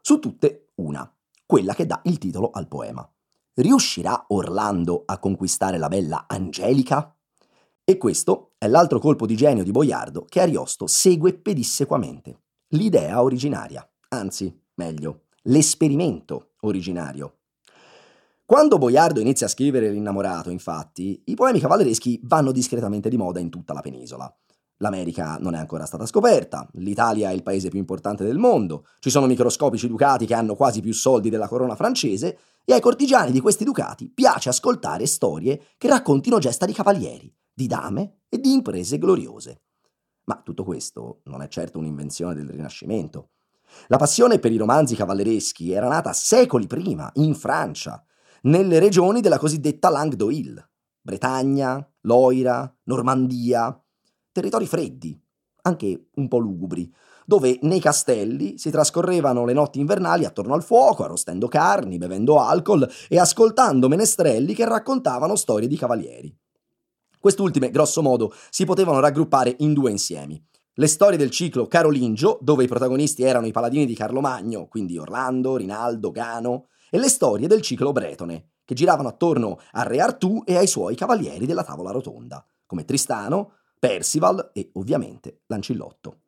Su 0.00 0.18
tutte 0.18 0.70
una, 0.76 1.10
quella 1.44 1.74
che 1.74 1.84
dà 1.84 2.00
il 2.04 2.16
titolo 2.16 2.50
al 2.50 2.66
poema. 2.66 3.06
Riuscirà 3.54 4.24
Orlando 4.28 5.02
a 5.04 5.18
conquistare 5.18 5.76
la 5.76 5.88
bella 5.88 6.24
Angelica? 6.26 7.14
E 7.84 7.98
questo 7.98 8.52
è 8.56 8.68
l'altro 8.68 8.98
colpo 8.98 9.26
di 9.26 9.36
genio 9.36 9.62
di 9.62 9.70
Boiardo 9.70 10.24
che 10.26 10.40
Ariosto 10.40 10.86
segue 10.86 11.34
pedissequamente. 11.34 12.40
L'idea 12.68 13.22
originaria, 13.22 13.86
anzi, 14.08 14.50
meglio, 14.76 15.24
l'esperimento 15.42 16.52
originario. 16.60 17.40
Quando 18.46 18.78
Boiardo 18.78 19.20
inizia 19.20 19.46
a 19.46 19.50
scrivere 19.50 19.90
L'innamorato, 19.90 20.48
infatti, 20.48 21.22
i 21.26 21.34
poemi 21.34 21.60
cavallereschi 21.60 22.18
vanno 22.24 22.50
discretamente 22.50 23.10
di 23.10 23.18
moda 23.18 23.40
in 23.40 23.50
tutta 23.50 23.74
la 23.74 23.80
penisola. 23.80 24.34
L'America 24.82 25.36
non 25.38 25.54
è 25.54 25.58
ancora 25.58 25.86
stata 25.86 26.06
scoperta, 26.06 26.68
l'Italia 26.72 27.30
è 27.30 27.32
il 27.32 27.44
paese 27.44 27.68
più 27.68 27.78
importante 27.78 28.24
del 28.24 28.36
mondo, 28.36 28.86
ci 28.98 29.10
sono 29.10 29.26
microscopici 29.26 29.86
ducati 29.86 30.26
che 30.26 30.34
hanno 30.34 30.56
quasi 30.56 30.80
più 30.80 30.92
soldi 30.92 31.30
della 31.30 31.46
corona 31.46 31.76
francese 31.76 32.36
e 32.64 32.72
ai 32.72 32.80
cortigiani 32.80 33.30
di 33.30 33.38
questi 33.38 33.62
ducati 33.62 34.10
piace 34.10 34.48
ascoltare 34.48 35.06
storie 35.06 35.68
che 35.78 35.86
raccontino 35.86 36.40
gesta 36.40 36.66
di 36.66 36.72
cavalieri, 36.72 37.32
di 37.54 37.68
dame 37.68 38.22
e 38.28 38.40
di 38.40 38.52
imprese 38.52 38.98
gloriose. 38.98 39.62
Ma 40.24 40.40
tutto 40.42 40.64
questo 40.64 41.20
non 41.24 41.42
è 41.42 41.48
certo 41.48 41.78
un'invenzione 41.78 42.34
del 42.34 42.48
Rinascimento. 42.48 43.30
La 43.86 43.98
passione 43.98 44.40
per 44.40 44.50
i 44.50 44.56
romanzi 44.56 44.96
cavallereschi 44.96 45.70
era 45.70 45.86
nata 45.86 46.12
secoli 46.12 46.66
prima, 46.66 47.08
in 47.14 47.36
Francia, 47.36 48.04
nelle 48.42 48.80
regioni 48.80 49.20
della 49.20 49.38
cosiddetta 49.38 49.90
Langue 49.90 50.16
d'Oil, 50.16 50.70
Bretagna, 51.00 51.88
Loira, 52.02 52.72
Normandia, 52.84 53.81
territori 54.32 54.66
freddi, 54.66 55.18
anche 55.62 56.08
un 56.14 56.28
po' 56.28 56.38
lugubri, 56.38 56.92
dove 57.24 57.58
nei 57.62 57.80
castelli 57.80 58.58
si 58.58 58.70
trascorrevano 58.70 59.44
le 59.44 59.52
notti 59.52 59.78
invernali 59.78 60.24
attorno 60.24 60.54
al 60.54 60.64
fuoco, 60.64 61.04
arrostendo 61.04 61.46
carni, 61.46 61.98
bevendo 61.98 62.40
alcol 62.40 62.88
e 63.08 63.18
ascoltando 63.18 63.88
menestrelli 63.88 64.54
che 64.54 64.66
raccontavano 64.66 65.36
storie 65.36 65.68
di 65.68 65.76
cavalieri. 65.76 66.36
Quest'ultime, 67.20 67.70
grosso 67.70 68.02
modo, 68.02 68.34
si 68.50 68.64
potevano 68.64 68.98
raggruppare 68.98 69.54
in 69.60 69.72
due 69.72 69.92
insiemi. 69.92 70.44
Le 70.74 70.86
storie 70.88 71.18
del 71.18 71.30
ciclo 71.30 71.66
carolingio, 71.66 72.38
dove 72.40 72.64
i 72.64 72.68
protagonisti 72.68 73.22
erano 73.22 73.46
i 73.46 73.52
paladini 73.52 73.86
di 73.86 73.94
Carlo 73.94 74.20
Magno, 74.20 74.66
quindi 74.66 74.98
Orlando, 74.98 75.56
Rinaldo, 75.56 76.10
Gano, 76.10 76.66
e 76.90 76.98
le 76.98 77.08
storie 77.08 77.46
del 77.46 77.60
ciclo 77.60 77.92
bretone, 77.92 78.48
che 78.64 78.74
giravano 78.74 79.08
attorno 79.08 79.58
a 79.72 79.82
Re 79.82 80.00
Artù 80.00 80.42
e 80.44 80.56
ai 80.56 80.66
suoi 80.66 80.96
cavalieri 80.96 81.46
della 81.46 81.62
tavola 81.62 81.90
rotonda, 81.90 82.44
come 82.66 82.84
Tristano, 82.84 83.52
Percival 83.82 84.52
e 84.52 84.70
ovviamente 84.74 85.40
Lancillotto. 85.48 86.18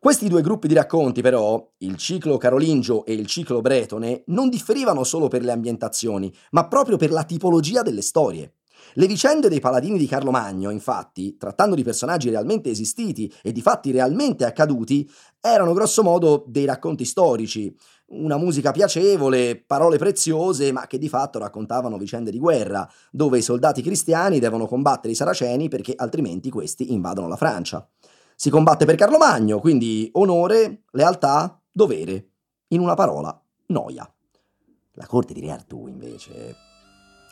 Questi 0.00 0.28
due 0.30 0.40
gruppi 0.40 0.66
di 0.66 0.72
racconti, 0.72 1.20
però, 1.20 1.72
il 1.80 1.98
ciclo 1.98 2.38
carolingio 2.38 3.04
e 3.04 3.12
il 3.12 3.26
ciclo 3.26 3.60
bretone, 3.60 4.22
non 4.28 4.48
differivano 4.48 5.04
solo 5.04 5.28
per 5.28 5.42
le 5.42 5.52
ambientazioni, 5.52 6.34
ma 6.52 6.66
proprio 6.66 6.96
per 6.96 7.10
la 7.10 7.24
tipologia 7.24 7.82
delle 7.82 8.00
storie. 8.00 8.54
Le 8.94 9.06
vicende 9.06 9.50
dei 9.50 9.60
paladini 9.60 9.98
di 9.98 10.06
Carlo 10.06 10.30
Magno, 10.30 10.70
infatti, 10.70 11.36
trattando 11.36 11.74
di 11.74 11.82
personaggi 11.82 12.30
realmente 12.30 12.70
esistiti 12.70 13.30
e 13.42 13.52
di 13.52 13.60
fatti 13.60 13.90
realmente 13.90 14.46
accaduti, 14.46 15.06
erano 15.42 15.74
grossomodo 15.74 16.44
dei 16.46 16.64
racconti 16.64 17.04
storici, 17.04 17.76
una 18.10 18.36
musica 18.36 18.72
piacevole, 18.72 19.56
parole 19.56 19.98
preziose, 19.98 20.72
ma 20.72 20.86
che 20.86 20.98
di 20.98 21.08
fatto 21.08 21.38
raccontavano 21.38 21.98
vicende 21.98 22.30
di 22.30 22.38
guerra, 22.38 22.88
dove 23.10 23.38
i 23.38 23.42
soldati 23.42 23.82
cristiani 23.82 24.38
devono 24.38 24.66
combattere 24.66 25.12
i 25.12 25.16
saraceni 25.16 25.68
perché 25.68 25.94
altrimenti 25.96 26.50
questi 26.50 26.92
invadono 26.92 27.28
la 27.28 27.36
Francia. 27.36 27.86
Si 28.34 28.50
combatte 28.50 28.84
per 28.84 28.94
Carlo 28.94 29.18
Magno, 29.18 29.58
quindi 29.58 30.08
onore, 30.12 30.84
lealtà, 30.92 31.60
dovere. 31.70 32.28
In 32.68 32.80
una 32.80 32.94
parola, 32.94 33.38
noia. 33.66 34.10
La 34.92 35.06
corte 35.06 35.34
di 35.34 35.40
Re 35.40 35.50
Artù, 35.50 35.86
invece, 35.86 36.54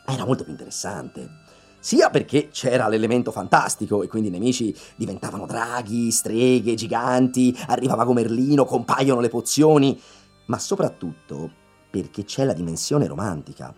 era 0.05 0.25
molto 0.25 0.43
più 0.43 0.51
interessante 0.51 1.55
sia 1.79 2.09
perché 2.09 2.49
c'era 2.49 2.87
l'elemento 2.87 3.31
fantastico 3.31 4.03
e 4.03 4.07
quindi 4.07 4.27
i 4.27 4.31
nemici 4.31 4.75
diventavano 4.97 5.45
draghi, 5.45 6.11
streghe, 6.11 6.73
giganti, 6.73 7.57
arrivava 7.67 8.11
Merlino, 8.11 8.65
compaiono 8.65 9.21
le 9.21 9.29
pozioni, 9.29 9.97
ma 10.47 10.59
soprattutto 10.59 11.49
perché 11.89 12.25
c'è 12.25 12.43
la 12.43 12.53
dimensione 12.53 13.07
romantica. 13.07 13.73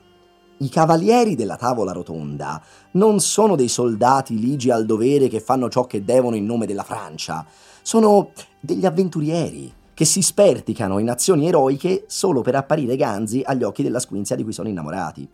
I 0.61 0.69
cavalieri 0.69 1.35
della 1.35 1.55
tavola 1.55 1.91
rotonda 1.91 2.61
non 2.91 3.19
sono 3.19 3.55
dei 3.55 3.69
soldati 3.69 4.37
ligi 4.37 4.71
al 4.71 4.85
dovere 4.85 5.27
che 5.27 5.39
fanno 5.39 5.69
ciò 5.69 5.85
che 5.85 6.03
devono 6.03 6.35
in 6.35 6.45
nome 6.45 6.65
della 6.65 6.83
Francia, 6.83 7.45
sono 7.81 8.31
degli 8.59 8.85
avventurieri 8.85 9.73
che 9.93 10.05
si 10.05 10.21
sperticano 10.21 10.99
in 10.99 11.09
azioni 11.09 11.47
eroiche 11.47 12.05
solo 12.07 12.41
per 12.41 12.55
apparire 12.55 12.95
ganzi 12.95 13.41
agli 13.43 13.63
occhi 13.63 13.83
della 13.83 13.99
squinzia 13.99 14.35
di 14.35 14.43
cui 14.43 14.53
sono 14.53 14.69
innamorati. 14.69 15.27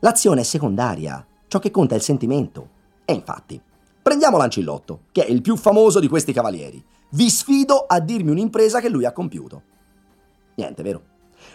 L'azione 0.00 0.42
è 0.42 0.44
secondaria, 0.44 1.26
ciò 1.46 1.58
che 1.58 1.70
conta 1.70 1.94
è 1.94 1.96
il 1.96 2.02
sentimento. 2.02 2.68
E 3.04 3.12
infatti, 3.14 3.60
prendiamo 4.02 4.36
Lancillotto, 4.36 5.04
che 5.10 5.24
è 5.24 5.30
il 5.30 5.40
più 5.42 5.56
famoso 5.56 6.00
di 6.00 6.08
questi 6.08 6.32
cavalieri. 6.32 6.84
Vi 7.10 7.30
sfido 7.30 7.84
a 7.86 8.00
dirmi 8.00 8.30
un'impresa 8.30 8.80
che 8.80 8.90
lui 8.90 9.06
ha 9.06 9.12
compiuto. 9.12 9.62
Niente, 10.58 10.82
vero? 10.82 11.02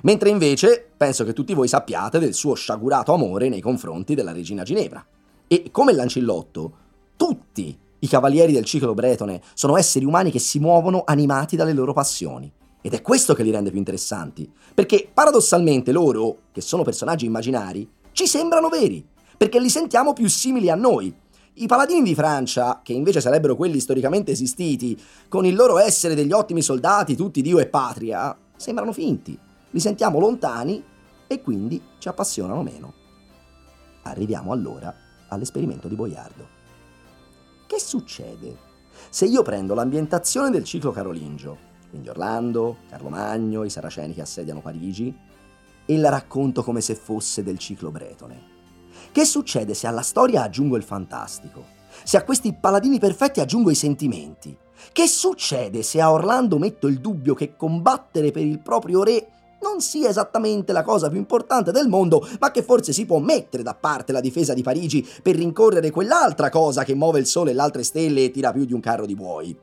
Mentre 0.03 0.29
invece 0.29 0.91
penso 0.95 1.25
che 1.25 1.33
tutti 1.33 1.53
voi 1.53 1.67
sappiate 1.67 2.19
del 2.19 2.33
suo 2.33 2.53
sciagurato 2.55 3.13
amore 3.13 3.49
nei 3.49 3.59
confronti 3.59 4.15
della 4.15 4.31
regina 4.31 4.63
Ginevra. 4.63 5.05
E 5.45 5.69
come 5.71 5.91
Lancillotto, 5.91 6.73
tutti 7.17 7.77
i 7.99 8.07
cavalieri 8.07 8.53
del 8.53 8.63
ciclo 8.63 8.93
bretone 8.93 9.41
sono 9.55 9.75
esseri 9.75 10.05
umani 10.05 10.31
che 10.31 10.39
si 10.39 10.57
muovono 10.57 11.03
animati 11.05 11.57
dalle 11.57 11.73
loro 11.73 11.91
passioni. 11.91 12.49
Ed 12.81 12.93
è 12.93 13.01
questo 13.01 13.33
che 13.33 13.43
li 13.43 13.51
rende 13.51 13.71
più 13.71 13.77
interessanti, 13.79 14.49
perché 14.73 15.09
paradossalmente 15.13 15.91
loro, 15.91 16.37
che 16.53 16.61
sono 16.61 16.83
personaggi 16.83 17.25
immaginari, 17.25 17.87
ci 18.13 18.25
sembrano 18.25 18.69
veri, 18.69 19.05
perché 19.37 19.59
li 19.59 19.69
sentiamo 19.69 20.13
più 20.13 20.29
simili 20.29 20.69
a 20.69 20.75
noi. 20.75 21.13
I 21.55 21.67
paladini 21.67 22.03
di 22.03 22.15
Francia, 22.15 22.79
che 22.81 22.93
invece 22.93 23.19
sarebbero 23.19 23.57
quelli 23.57 23.81
storicamente 23.81 24.31
esistiti, 24.31 24.97
con 25.27 25.45
il 25.45 25.55
loro 25.55 25.77
essere 25.77 26.15
degli 26.15 26.31
ottimi 26.31 26.61
soldati, 26.61 27.15
tutti 27.15 27.41
Dio 27.41 27.59
e 27.59 27.67
patria, 27.67 28.37
sembrano 28.55 28.93
finti, 28.93 29.37
li 29.69 29.79
sentiamo 29.79 30.19
lontani 30.19 30.83
e 31.27 31.41
quindi 31.41 31.81
ci 31.97 32.07
appassionano 32.07 32.61
meno. 32.61 32.93
Arriviamo 34.03 34.51
allora 34.51 34.93
all'esperimento 35.29 35.87
di 35.87 35.95
Boiardo. 35.95 36.47
Che 37.65 37.79
succede 37.79 38.71
se 39.09 39.25
io 39.25 39.41
prendo 39.41 39.73
l'ambientazione 39.73 40.49
del 40.49 40.63
ciclo 40.63 40.91
carolingio, 40.91 41.71
quindi 41.89 42.09
Orlando, 42.09 42.77
Carlo 42.89 43.09
Magno, 43.09 43.63
i 43.63 43.69
saraceni 43.69 44.13
che 44.13 44.21
assediano 44.21 44.61
Parigi, 44.61 45.15
e 45.85 45.97
la 45.97 46.09
racconto 46.09 46.63
come 46.63 46.81
se 46.81 46.95
fosse 46.95 47.43
del 47.43 47.57
ciclo 47.57 47.91
bretone? 47.91 48.51
Che 49.11 49.25
succede 49.25 49.73
se 49.73 49.87
alla 49.87 50.01
storia 50.01 50.43
aggiungo 50.43 50.77
il 50.77 50.83
fantastico? 50.83 51.65
Se 52.03 52.17
a 52.17 52.23
questi 52.23 52.53
paladini 52.53 52.99
perfetti 52.99 53.41
aggiungo 53.41 53.69
i 53.69 53.75
sentimenti? 53.75 54.57
Che 54.91 55.07
succede 55.07 55.83
se 55.83 56.01
a 56.01 56.11
Orlando 56.11 56.57
metto 56.57 56.87
il 56.87 56.99
dubbio 56.99 57.33
che 57.33 57.55
combattere 57.55 58.31
per 58.31 58.43
il 58.43 58.59
proprio 58.59 59.03
re 59.03 59.27
non 59.63 59.79
sia 59.79 60.09
esattamente 60.09 60.73
la 60.73 60.83
cosa 60.83 61.09
più 61.09 61.17
importante 61.17 61.71
del 61.71 61.87
mondo, 61.87 62.27
ma 62.39 62.51
che 62.51 62.61
forse 62.61 62.91
si 62.91 63.05
può 63.05 63.19
mettere 63.19 63.63
da 63.63 63.73
parte 63.73 64.11
la 64.11 64.19
difesa 64.19 64.53
di 64.53 64.61
Parigi 64.61 65.07
per 65.21 65.35
rincorrere 65.35 65.89
quell'altra 65.89 66.49
cosa 66.49 66.83
che 66.83 66.93
muove 66.93 67.19
il 67.19 67.25
sole 67.25 67.51
e 67.51 67.53
le 67.53 67.61
altre 67.61 67.83
stelle 67.83 68.25
e 68.25 68.31
tira 68.31 68.51
più 68.51 68.65
di 68.65 68.73
un 68.73 68.81
carro 68.81 69.05
di 69.05 69.15
buoi? 69.15 69.57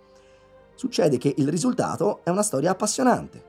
Succede 0.74 1.18
che 1.18 1.34
il 1.36 1.48
risultato 1.48 2.20
è 2.24 2.30
una 2.30 2.42
storia 2.42 2.70
appassionante, 2.70 3.44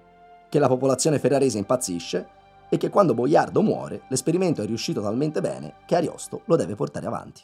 che 0.49 0.59
la 0.59 0.67
popolazione 0.67 1.17
ferrarese 1.17 1.57
impazzisce 1.57 2.27
e 2.69 2.77
che 2.77 2.89
quando 2.89 3.13
Boiardo 3.13 3.61
muore 3.61 4.01
l'esperimento 4.09 4.61
è 4.61 4.65
riuscito 4.65 5.01
talmente 5.01 5.39
bene 5.39 5.75
che 5.85 5.95
Ariosto 5.95 6.41
lo 6.45 6.57
deve 6.57 6.75
portare 6.75 7.07
avanti. 7.07 7.41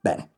Bene, 0.00 0.30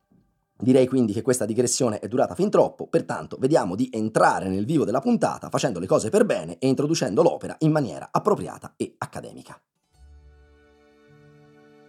Direi 0.59 0.87
quindi 0.87 1.13
che 1.13 1.21
questa 1.21 1.45
digressione 1.45 1.99
è 1.99 2.07
durata 2.07 2.33
fin 2.33 2.49
troppo, 2.49 2.87
pertanto 2.87 3.37
vediamo 3.39 3.75
di 3.75 3.89
entrare 3.91 4.49
nel 4.49 4.65
vivo 4.65 4.85
della 4.85 5.01
puntata 5.01 5.49
facendo 5.49 5.79
le 5.79 5.85
cose 5.85 6.09
per 6.09 6.25
bene 6.25 6.57
e 6.57 6.67
introducendo 6.67 7.21
l'opera 7.21 7.55
in 7.59 7.71
maniera 7.71 8.09
appropriata 8.11 8.73
e 8.75 8.95
accademica. 8.97 9.59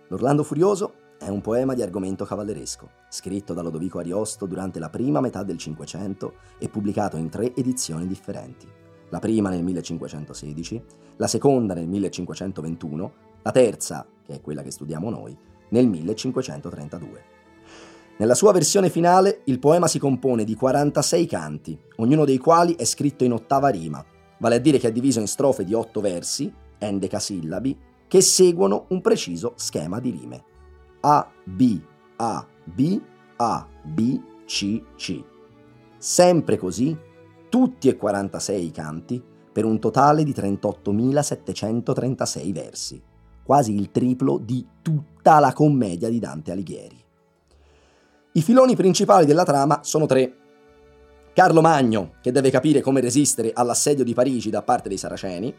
L'Orlando 0.08 0.42
Furioso 0.42 1.06
è 1.18 1.28
un 1.28 1.40
poema 1.40 1.74
di 1.74 1.82
argomento 1.82 2.26
cavalleresco, 2.26 2.90
scritto 3.08 3.54
da 3.54 3.62
Lodovico 3.62 3.98
Ariosto 3.98 4.44
durante 4.44 4.78
la 4.78 4.90
prima 4.90 5.20
metà 5.20 5.42
del 5.42 5.58
Cinquecento 5.58 6.34
e 6.58 6.68
pubblicato 6.68 7.16
in 7.16 7.30
tre 7.30 7.54
edizioni 7.54 8.06
differenti. 8.06 8.68
La 9.08 9.18
prima 9.18 9.48
nel 9.48 9.64
1516, 9.64 10.82
la 11.16 11.26
seconda 11.26 11.72
nel 11.72 11.88
1521, 11.88 13.12
la 13.42 13.50
terza, 13.50 14.06
che 14.22 14.34
è 14.34 14.40
quella 14.42 14.62
che 14.62 14.70
studiamo 14.70 15.08
noi, 15.08 15.36
nel 15.70 15.88
1532. 15.88 17.37
Nella 18.18 18.34
sua 18.34 18.52
versione 18.52 18.90
finale 18.90 19.42
il 19.44 19.60
poema 19.60 19.86
si 19.86 20.00
compone 20.00 20.42
di 20.42 20.56
46 20.56 21.26
canti, 21.26 21.78
ognuno 21.98 22.24
dei 22.24 22.38
quali 22.38 22.74
è 22.74 22.84
scritto 22.84 23.22
in 23.22 23.32
ottava 23.32 23.68
rima, 23.68 24.04
vale 24.38 24.56
a 24.56 24.58
dire 24.58 24.78
che 24.78 24.88
è 24.88 24.92
diviso 24.92 25.20
in 25.20 25.28
strofe 25.28 25.62
di 25.62 25.72
otto 25.72 26.00
versi, 26.00 26.52
endecasillabi, 26.78 27.78
che 28.08 28.20
seguono 28.20 28.86
un 28.88 29.00
preciso 29.00 29.52
schema 29.54 30.00
di 30.00 30.10
rime. 30.10 30.42
A, 31.02 31.30
B, 31.44 31.80
A, 32.16 32.44
B, 32.64 33.00
A, 33.36 33.64
B, 33.84 34.20
C, 34.46 34.82
C. 34.96 35.22
Sempre 35.96 36.56
così, 36.56 36.98
tutti 37.48 37.86
e 37.86 37.96
46 37.96 38.64
i 38.64 38.72
canti, 38.72 39.22
per 39.52 39.64
un 39.64 39.78
totale 39.78 40.24
di 40.24 40.32
38.736 40.32 42.52
versi, 42.52 43.00
quasi 43.44 43.76
il 43.76 43.92
triplo 43.92 44.38
di 44.38 44.66
tutta 44.82 45.38
la 45.38 45.52
commedia 45.52 46.08
di 46.08 46.18
Dante 46.18 46.50
Alighieri. 46.50 46.97
I 48.38 48.42
filoni 48.42 48.76
principali 48.76 49.26
della 49.26 49.42
trama 49.42 49.80
sono 49.82 50.06
tre. 50.06 50.32
Carlo 51.32 51.60
Magno, 51.60 52.12
che 52.22 52.30
deve 52.30 52.50
capire 52.50 52.80
come 52.80 53.00
resistere 53.00 53.50
all'assedio 53.52 54.04
di 54.04 54.14
Parigi 54.14 54.48
da 54.48 54.62
parte 54.62 54.88
dei 54.88 54.96
Saraceni, 54.96 55.52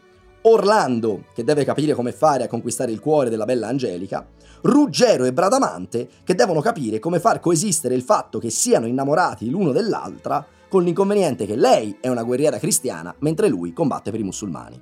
Orlando, 0.44 1.26
che 1.34 1.44
deve 1.44 1.66
capire 1.66 1.92
come 1.92 2.12
fare 2.12 2.44
a 2.44 2.48
conquistare 2.48 2.90
il 2.90 3.00
cuore 3.00 3.28
della 3.28 3.44
bella 3.44 3.68
Angelica, 3.68 4.26
Ruggero 4.62 5.24
e 5.24 5.32
Bradamante, 5.34 6.08
che 6.24 6.34
devono 6.34 6.62
capire 6.62 6.98
come 6.98 7.20
far 7.20 7.38
coesistere 7.38 7.94
il 7.94 8.00
fatto 8.00 8.38
che 8.38 8.48
siano 8.48 8.86
innamorati 8.86 9.50
l'uno 9.50 9.72
dell'altra, 9.72 10.42
con 10.66 10.82
l'inconveniente 10.82 11.44
che 11.44 11.56
lei 11.56 11.98
è 12.00 12.08
una 12.08 12.22
guerriera 12.22 12.58
cristiana 12.58 13.14
mentre 13.18 13.48
lui 13.48 13.74
combatte 13.74 14.10
per 14.10 14.20
i 14.20 14.24
musulmani. 14.24 14.80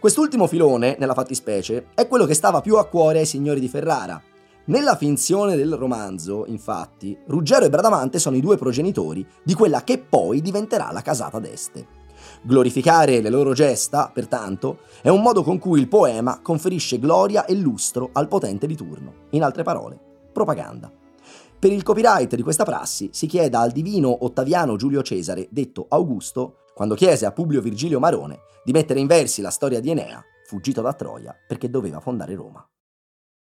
Quest'ultimo 0.00 0.48
filone, 0.48 0.96
nella 0.98 1.14
fattispecie, 1.14 1.86
è 1.94 2.08
quello 2.08 2.26
che 2.26 2.34
stava 2.34 2.60
più 2.60 2.78
a 2.78 2.88
cuore 2.88 3.20
ai 3.20 3.26
signori 3.26 3.60
di 3.60 3.68
Ferrara. 3.68 4.20
Nella 4.64 4.94
finzione 4.94 5.56
del 5.56 5.74
romanzo, 5.74 6.46
infatti, 6.46 7.18
Ruggero 7.26 7.64
e 7.64 7.68
Bradamante 7.68 8.20
sono 8.20 8.36
i 8.36 8.40
due 8.40 8.56
progenitori 8.56 9.26
di 9.42 9.54
quella 9.54 9.82
che 9.82 9.98
poi 9.98 10.40
diventerà 10.40 10.92
la 10.92 11.02
casata 11.02 11.40
d'Este. 11.40 12.00
Glorificare 12.42 13.20
le 13.20 13.28
loro 13.28 13.54
gesta, 13.54 14.08
pertanto, 14.14 14.82
è 15.02 15.08
un 15.08 15.20
modo 15.20 15.42
con 15.42 15.58
cui 15.58 15.80
il 15.80 15.88
poema 15.88 16.38
conferisce 16.40 17.00
gloria 17.00 17.44
e 17.44 17.54
lustro 17.54 18.10
al 18.12 18.28
potente 18.28 18.68
di 18.68 18.76
turno. 18.76 19.12
In 19.30 19.42
altre 19.42 19.64
parole, 19.64 19.98
propaganda. 20.32 20.88
Per 21.58 21.72
il 21.72 21.82
copyright 21.82 22.36
di 22.36 22.42
questa 22.42 22.64
prassi 22.64 23.10
si 23.12 23.26
chieda 23.26 23.58
al 23.58 23.72
divino 23.72 24.24
Ottaviano 24.24 24.76
Giulio 24.76 25.02
Cesare, 25.02 25.48
detto 25.50 25.86
Augusto, 25.88 26.58
quando 26.72 26.94
chiese 26.94 27.26
a 27.26 27.32
Publio 27.32 27.60
Virgilio 27.60 27.98
Marone 27.98 28.42
di 28.64 28.70
mettere 28.70 29.00
in 29.00 29.08
versi 29.08 29.42
la 29.42 29.50
storia 29.50 29.80
di 29.80 29.90
Enea, 29.90 30.22
fuggito 30.46 30.82
da 30.82 30.92
Troia 30.92 31.34
perché 31.48 31.68
doveva 31.68 31.98
fondare 31.98 32.36
Roma. 32.36 32.64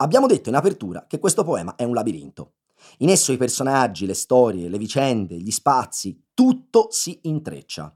Abbiamo 0.00 0.28
detto 0.28 0.48
in 0.48 0.54
apertura 0.54 1.06
che 1.08 1.18
questo 1.18 1.42
poema 1.42 1.74
è 1.74 1.82
un 1.82 1.92
labirinto. 1.92 2.52
In 2.98 3.08
esso 3.08 3.32
i 3.32 3.36
personaggi, 3.36 4.06
le 4.06 4.14
storie, 4.14 4.68
le 4.68 4.78
vicende, 4.78 5.36
gli 5.36 5.50
spazi, 5.50 6.26
tutto 6.34 6.86
si 6.90 7.18
intreccia. 7.22 7.92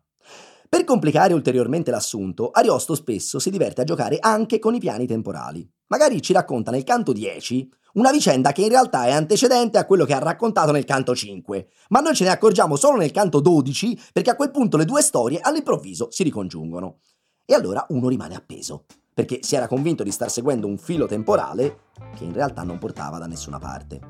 Per 0.69 0.83
complicare 0.83 1.33
ulteriormente 1.33 1.93
l'assunto, 1.93 2.51
Ariosto 2.51 2.97
spesso 2.97 3.38
si 3.38 3.51
diverte 3.51 3.83
a 3.83 3.85
giocare 3.85 4.17
anche 4.19 4.59
con 4.59 4.75
i 4.75 4.81
piani 4.81 5.07
temporali. 5.07 5.69
Magari 5.87 6.21
ci 6.21 6.33
racconta 6.33 6.73
nel 6.73 6.83
canto 6.83 7.12
10 7.12 7.71
una 7.95 8.11
vicenda 8.11 8.51
che 8.51 8.62
in 8.62 8.71
realtà 8.71 9.05
è 9.05 9.12
antecedente 9.12 9.79
a 9.79 9.87
quello 9.87 10.05
che 10.05 10.15
ha 10.15 10.19
raccontato 10.19 10.73
nel 10.73 10.85
canto 10.85 11.15
5, 11.15 11.69
ma 11.91 12.01
noi 12.01 12.17
ce 12.17 12.25
ne 12.25 12.31
accorgiamo 12.31 12.75
solo 12.75 12.97
nel 12.97 13.12
canto 13.12 13.38
12 13.38 14.01
perché 14.12 14.31
a 14.31 14.37
quel 14.37 14.51
punto 14.51 14.77
le 14.77 14.87
due 14.87 15.03
storie 15.03 15.38
all'improvviso 15.41 16.09
si 16.11 16.25
ricongiungono. 16.25 16.99
E 17.45 17.55
allora 17.55 17.87
uno 17.91 18.09
rimane 18.09 18.35
appeso 18.35 18.87
perché 19.14 19.40
si 19.42 19.57
era 19.57 19.68
convinto 19.68 20.03
di 20.03 20.11
star 20.11 20.31
seguendo 20.31 20.66
un 20.66 20.79
filo 20.79 21.07
temporale 21.07 21.90
che 22.16 22.25
in 22.25 22.33
realtà 22.33 22.62
non 22.62 22.79
portava 22.79 23.18
da 23.18 23.27
nessuna 23.27 23.59
parte. 23.59 24.01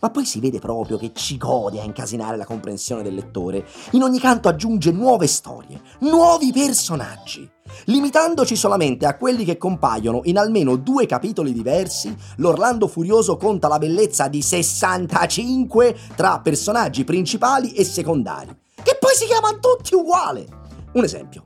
Ma 0.00 0.10
poi 0.10 0.24
si 0.24 0.40
vede 0.40 0.58
proprio 0.58 0.96
che 0.96 1.12
ci 1.14 1.36
gode 1.36 1.80
a 1.80 1.84
incasinare 1.84 2.36
la 2.36 2.44
comprensione 2.44 3.02
del 3.02 3.14
lettore. 3.14 3.66
In 3.92 4.02
ogni 4.02 4.18
canto 4.18 4.48
aggiunge 4.48 4.90
nuove 4.92 5.26
storie, 5.26 5.80
nuovi 6.00 6.52
personaggi. 6.52 7.48
Limitandoci 7.86 8.56
solamente 8.56 9.06
a 9.06 9.16
quelli 9.16 9.44
che 9.44 9.56
compaiono 9.56 10.20
in 10.24 10.38
almeno 10.38 10.76
due 10.76 11.06
capitoli 11.06 11.52
diversi, 11.52 12.14
l'Orlando 12.36 12.86
Furioso 12.86 13.36
conta 13.36 13.68
la 13.68 13.78
bellezza 13.78 14.28
di 14.28 14.42
65 14.42 15.96
tra 16.16 16.40
personaggi 16.40 17.04
principali 17.04 17.72
e 17.72 17.84
secondari, 17.84 18.56
che 18.82 18.96
poi 18.98 19.14
si 19.14 19.26
chiamano 19.26 19.58
tutti 19.58 19.94
uguali. 19.94 20.46
Un 20.92 21.04
esempio. 21.04 21.42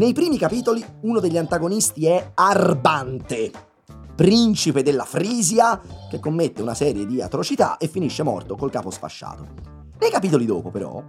Nei 0.00 0.14
primi 0.14 0.38
capitoli 0.38 0.82
uno 1.02 1.20
degli 1.20 1.36
antagonisti 1.36 2.06
è 2.06 2.30
Arbante, 2.32 3.50
principe 4.16 4.82
della 4.82 5.04
Frisia, 5.04 5.78
che 6.08 6.18
commette 6.18 6.62
una 6.62 6.72
serie 6.72 7.04
di 7.04 7.20
atrocità 7.20 7.76
e 7.76 7.86
finisce 7.86 8.22
morto 8.22 8.56
col 8.56 8.70
capo 8.70 8.88
sfasciato. 8.88 9.46
Nei 9.98 10.10
capitoli 10.10 10.46
dopo, 10.46 10.70
però, 10.70 11.04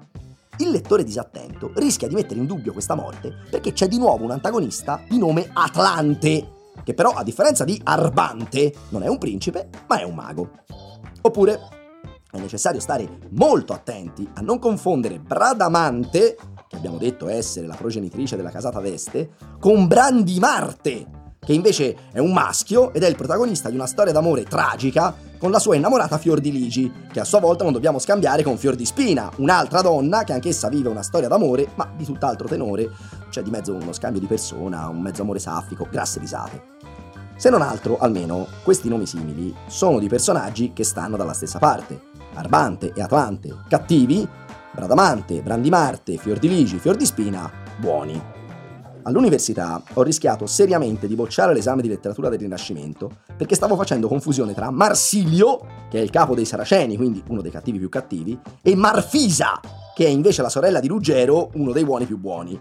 il 0.58 0.70
lettore 0.70 1.06
disattento 1.06 1.72
rischia 1.76 2.10
di 2.10 2.16
mettere 2.16 2.42
in 2.42 2.48
dubbio 2.48 2.74
questa 2.74 2.96
morte 2.96 3.34
perché 3.50 3.72
c'è 3.72 3.88
di 3.88 3.98
nuovo 3.98 4.26
un 4.26 4.32
antagonista 4.32 5.02
di 5.08 5.18
nome 5.18 5.50
Atlante, 5.54 6.52
che 6.84 6.94
però, 6.94 7.12
a 7.12 7.24
differenza 7.24 7.64
di 7.64 7.80
Arbante, 7.82 8.74
non 8.90 9.04
è 9.04 9.08
un 9.08 9.20
principe, 9.20 9.70
ma 9.88 10.02
è 10.02 10.04
un 10.04 10.16
mago. 10.16 10.50
Oppure 11.22 11.60
è 12.30 12.38
necessario 12.40 12.82
stare 12.82 13.08
molto 13.30 13.72
attenti 13.72 14.30
a 14.34 14.42
non 14.42 14.60
confondere 14.60 15.18
Bradamante 15.18 16.36
abbiamo 16.82 16.98
detto 16.98 17.30
essere 17.30 17.68
la 17.68 17.76
progenitrice 17.76 18.36
della 18.36 18.50
casata 18.50 18.82
d'Este, 18.82 19.30
con 19.60 19.86
Brandimarte, 19.86 21.20
che 21.40 21.54
invece 21.54 21.96
è 22.12 22.18
un 22.18 22.34
maschio 22.34 22.92
ed 22.92 23.04
è 23.04 23.08
il 23.08 23.16
protagonista 23.16 23.70
di 23.70 23.76
una 23.76 23.86
storia 23.86 24.12
d'amore 24.12 24.44
tragica 24.44 25.14
con 25.38 25.52
la 25.52 25.60
sua 25.60 25.76
innamorata 25.76 26.18
Fior 26.18 26.40
di 26.40 26.52
Ligi, 26.52 26.92
che 27.12 27.20
a 27.20 27.24
sua 27.24 27.40
volta 27.40 27.64
non 27.64 27.74
dobbiamo 27.74 28.00
scambiare 28.00 28.42
con 28.42 28.58
Fior 28.58 28.76
di 28.76 28.86
Spina, 28.86 29.32
un'altra 29.38 29.82
donna 29.82 30.24
che 30.24 30.34
anch'essa 30.34 30.70
vive 30.70 30.90
una 30.90 31.04
storia 31.04 31.28
d'amore, 31.28 31.70
ma 31.76 31.92
di 31.96 32.04
tutt'altro 32.04 32.48
tenore, 32.48 32.90
c'è 33.30 33.44
di 33.44 33.52
mezzo 33.52 33.74
uno 33.74 33.94
scambio 33.94 34.20
di 34.20 34.28
persona, 34.28 34.88
un 34.88 35.02
mezzo 35.02 35.22
amore 35.22 35.40
saffico, 35.40 35.88
grasse 35.90 36.20
risate. 36.20 36.64
Se 37.36 37.50
non 37.50 37.62
altro, 37.62 37.98
almeno, 38.00 38.48
questi 38.64 38.90
nomi 38.90 39.06
simili 39.06 39.54
sono 39.68 40.00
di 40.00 40.08
personaggi 40.08 40.74
che 40.74 40.84
stanno 40.84 41.18
dalla 41.18 41.34
stessa 41.34 41.58
parte. 41.58 42.10
Arbante 42.34 42.94
e 42.94 43.02
Atlante, 43.02 43.64
cattivi, 43.68 44.28
Bradamante, 44.74 45.42
Brandimarte, 45.42 46.16
Fiordiligi, 46.16 46.80
Fiordispina, 46.80 47.52
buoni. 47.78 48.40
All'università 49.04 49.82
ho 49.94 50.02
rischiato 50.02 50.46
seriamente 50.46 51.08
di 51.08 51.16
bocciare 51.16 51.54
l'esame 51.54 51.82
di 51.82 51.90
letteratura 51.90 52.30
del 52.30 52.40
Rinascimento 52.40 53.10
perché 53.36 53.56
stavo 53.56 53.76
facendo 53.76 54.08
confusione 54.08 54.54
tra 54.54 54.70
Marsilio, 54.72 55.60
che 55.90 55.98
è 56.00 56.02
il 56.02 56.10
capo 56.10 56.36
dei 56.36 56.46
Saraceni, 56.46 56.96
quindi 56.96 57.22
uno 57.28 57.42
dei 57.42 57.52
cattivi 57.52 57.80
più 57.80 57.90
cattivi, 57.90 58.40
e 58.62 58.76
Marfisa, 58.76 59.60
che 59.94 60.06
è 60.06 60.10
invece 60.10 60.42
la 60.42 60.50
sorella 60.50 60.80
di 60.80 60.88
Ruggero, 60.88 61.50
uno 61.56 61.74
dei 61.74 61.84
buoni 61.84 62.06
più 62.06 62.18
buoni. 62.18 62.58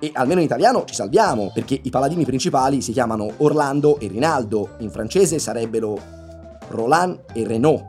E 0.00 0.10
almeno 0.12 0.40
in 0.40 0.46
italiano 0.46 0.84
ci 0.84 0.94
salviamo, 0.94 1.50
perché 1.54 1.80
i 1.80 1.90
paladini 1.90 2.26
principali 2.26 2.82
si 2.82 2.92
chiamano 2.92 3.30
Orlando 3.38 3.98
e 4.00 4.08
Rinaldo, 4.08 4.70
in 4.80 4.90
francese 4.90 5.38
sarebbero 5.38 5.98
Roland 6.68 7.24
e 7.32 7.46
Renaud. 7.46 7.84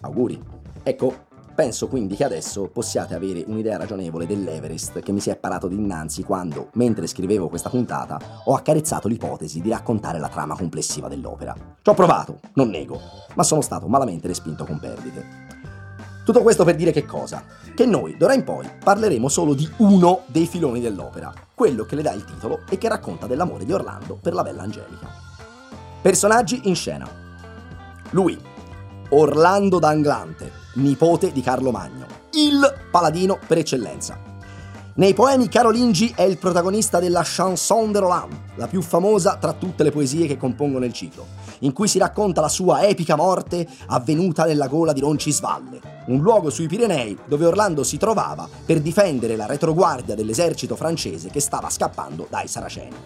Auguri. 0.00 0.40
Ecco, 0.82 1.26
Penso 1.58 1.88
quindi 1.88 2.14
che 2.14 2.22
adesso 2.22 2.68
possiate 2.68 3.16
avere 3.16 3.42
un'idea 3.44 3.76
ragionevole 3.76 4.28
dell'Everest 4.28 5.00
che 5.00 5.10
mi 5.10 5.18
si 5.18 5.30
è 5.30 5.36
parato 5.36 5.66
dinanzi 5.66 6.22
quando, 6.22 6.68
mentre 6.74 7.08
scrivevo 7.08 7.48
questa 7.48 7.68
puntata, 7.68 8.16
ho 8.44 8.54
accarezzato 8.54 9.08
l'ipotesi 9.08 9.60
di 9.60 9.68
raccontare 9.68 10.20
la 10.20 10.28
trama 10.28 10.54
complessiva 10.54 11.08
dell'opera. 11.08 11.52
Ci 11.82 11.90
ho 11.90 11.94
provato, 11.94 12.38
non 12.52 12.68
nego, 12.68 13.00
ma 13.34 13.42
sono 13.42 13.60
stato 13.60 13.88
malamente 13.88 14.28
respinto 14.28 14.64
con 14.64 14.78
perdite. 14.78 15.26
Tutto 16.24 16.42
questo 16.42 16.62
per 16.62 16.76
dire 16.76 16.92
che 16.92 17.04
cosa? 17.04 17.42
Che 17.74 17.86
noi, 17.86 18.16
d'ora 18.16 18.34
in 18.34 18.44
poi, 18.44 18.70
parleremo 18.84 19.28
solo 19.28 19.54
di 19.54 19.68
uno 19.78 20.20
dei 20.26 20.46
filoni 20.46 20.80
dell'opera, 20.80 21.34
quello 21.56 21.82
che 21.82 21.96
le 21.96 22.02
dà 22.02 22.12
il 22.12 22.22
titolo 22.22 22.60
e 22.70 22.78
che 22.78 22.86
racconta 22.86 23.26
dell'amore 23.26 23.64
di 23.64 23.72
Orlando 23.72 24.16
per 24.22 24.32
la 24.32 24.44
bella 24.44 24.62
Angelica. 24.62 25.08
Personaggi 26.00 26.68
in 26.68 26.76
scena. 26.76 27.08
Lui, 28.10 28.38
Orlando 29.10 29.78
d'Anglante, 29.78 30.52
nipote 30.74 31.32
di 31.32 31.40
Carlo 31.40 31.70
Magno, 31.70 32.04
il 32.32 32.60
paladino 32.90 33.38
per 33.46 33.56
eccellenza. 33.56 34.20
Nei 34.96 35.14
poemi 35.14 35.48
carolingi 35.48 36.12
è 36.14 36.22
il 36.22 36.36
protagonista 36.36 36.98
della 36.98 37.22
Chanson 37.24 37.90
de 37.90 38.00
Roland, 38.00 38.36
la 38.56 38.66
più 38.66 38.82
famosa 38.82 39.36
tra 39.36 39.54
tutte 39.54 39.82
le 39.82 39.92
poesie 39.92 40.26
che 40.26 40.36
compongono 40.36 40.84
il 40.84 40.92
ciclo, 40.92 41.24
in 41.60 41.72
cui 41.72 41.88
si 41.88 41.98
racconta 41.98 42.42
la 42.42 42.48
sua 42.48 42.86
epica 42.86 43.16
morte 43.16 43.66
avvenuta 43.86 44.44
nella 44.44 44.66
gola 44.66 44.92
di 44.92 45.00
Roncisvalle, 45.00 45.80
un 46.08 46.20
luogo 46.20 46.50
sui 46.50 46.66
Pirenei 46.66 47.16
dove 47.26 47.46
Orlando 47.46 47.84
si 47.84 47.96
trovava 47.96 48.46
per 48.66 48.80
difendere 48.80 49.36
la 49.36 49.46
retroguardia 49.46 50.14
dell'esercito 50.14 50.76
francese 50.76 51.30
che 51.30 51.40
stava 51.40 51.70
scappando 51.70 52.26
dai 52.28 52.46
Saraceni. 52.46 52.96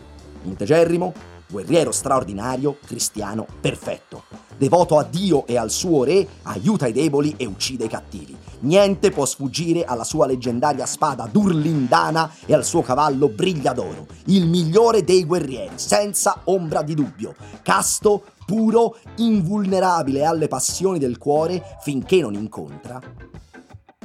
Integerrimo, 0.45 1.13
guerriero 1.53 1.93
straordinario, 1.93 2.79
cristiano 2.85 3.47
perfetto. 3.61 4.25
Devoto 4.57 4.99
a 4.99 5.05
Dio 5.05 5.47
e 5.47 5.57
al 5.57 5.71
suo 5.71 6.03
re, 6.03 6.27
aiuta 6.43 6.87
i 6.87 6.93
deboli 6.93 7.35
e 7.37 7.45
uccide 7.45 7.85
i 7.85 7.89
cattivi. 7.89 8.37
Niente 8.61 9.11
può 9.11 9.27
sfuggire 9.27 9.85
alla 9.85 10.05
sua 10.05 10.27
leggendaria 10.27 10.87
spada 10.87 11.29
durlindana 11.31 12.33
e 12.47 12.55
al 12.55 12.65
suo 12.65 12.81
cavallo 12.81 13.29
brigliadoro, 13.29 14.07
il 14.27 14.47
migliore 14.47 15.05
dei 15.05 15.25
guerrieri, 15.25 15.75
senza 15.75 16.41
ombra 16.45 16.83
di 16.83 16.95
dubbio. 16.95 17.35
Casto, 17.63 18.25
puro, 18.47 18.97
invulnerabile 19.17 20.25
alle 20.25 20.49
passioni 20.49 20.99
del 20.99 21.19
cuore 21.19 21.63
finché 21.81 22.21
non 22.21 22.35
incontra 22.35 23.01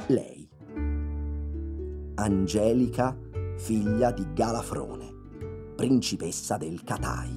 lei. 0.08 0.46
Angelica, 2.16 3.16
figlia 3.56 4.10
di 4.10 4.26
Galafrone 4.34 5.07
principessa 5.78 6.56
del 6.56 6.82
Catai. 6.82 7.30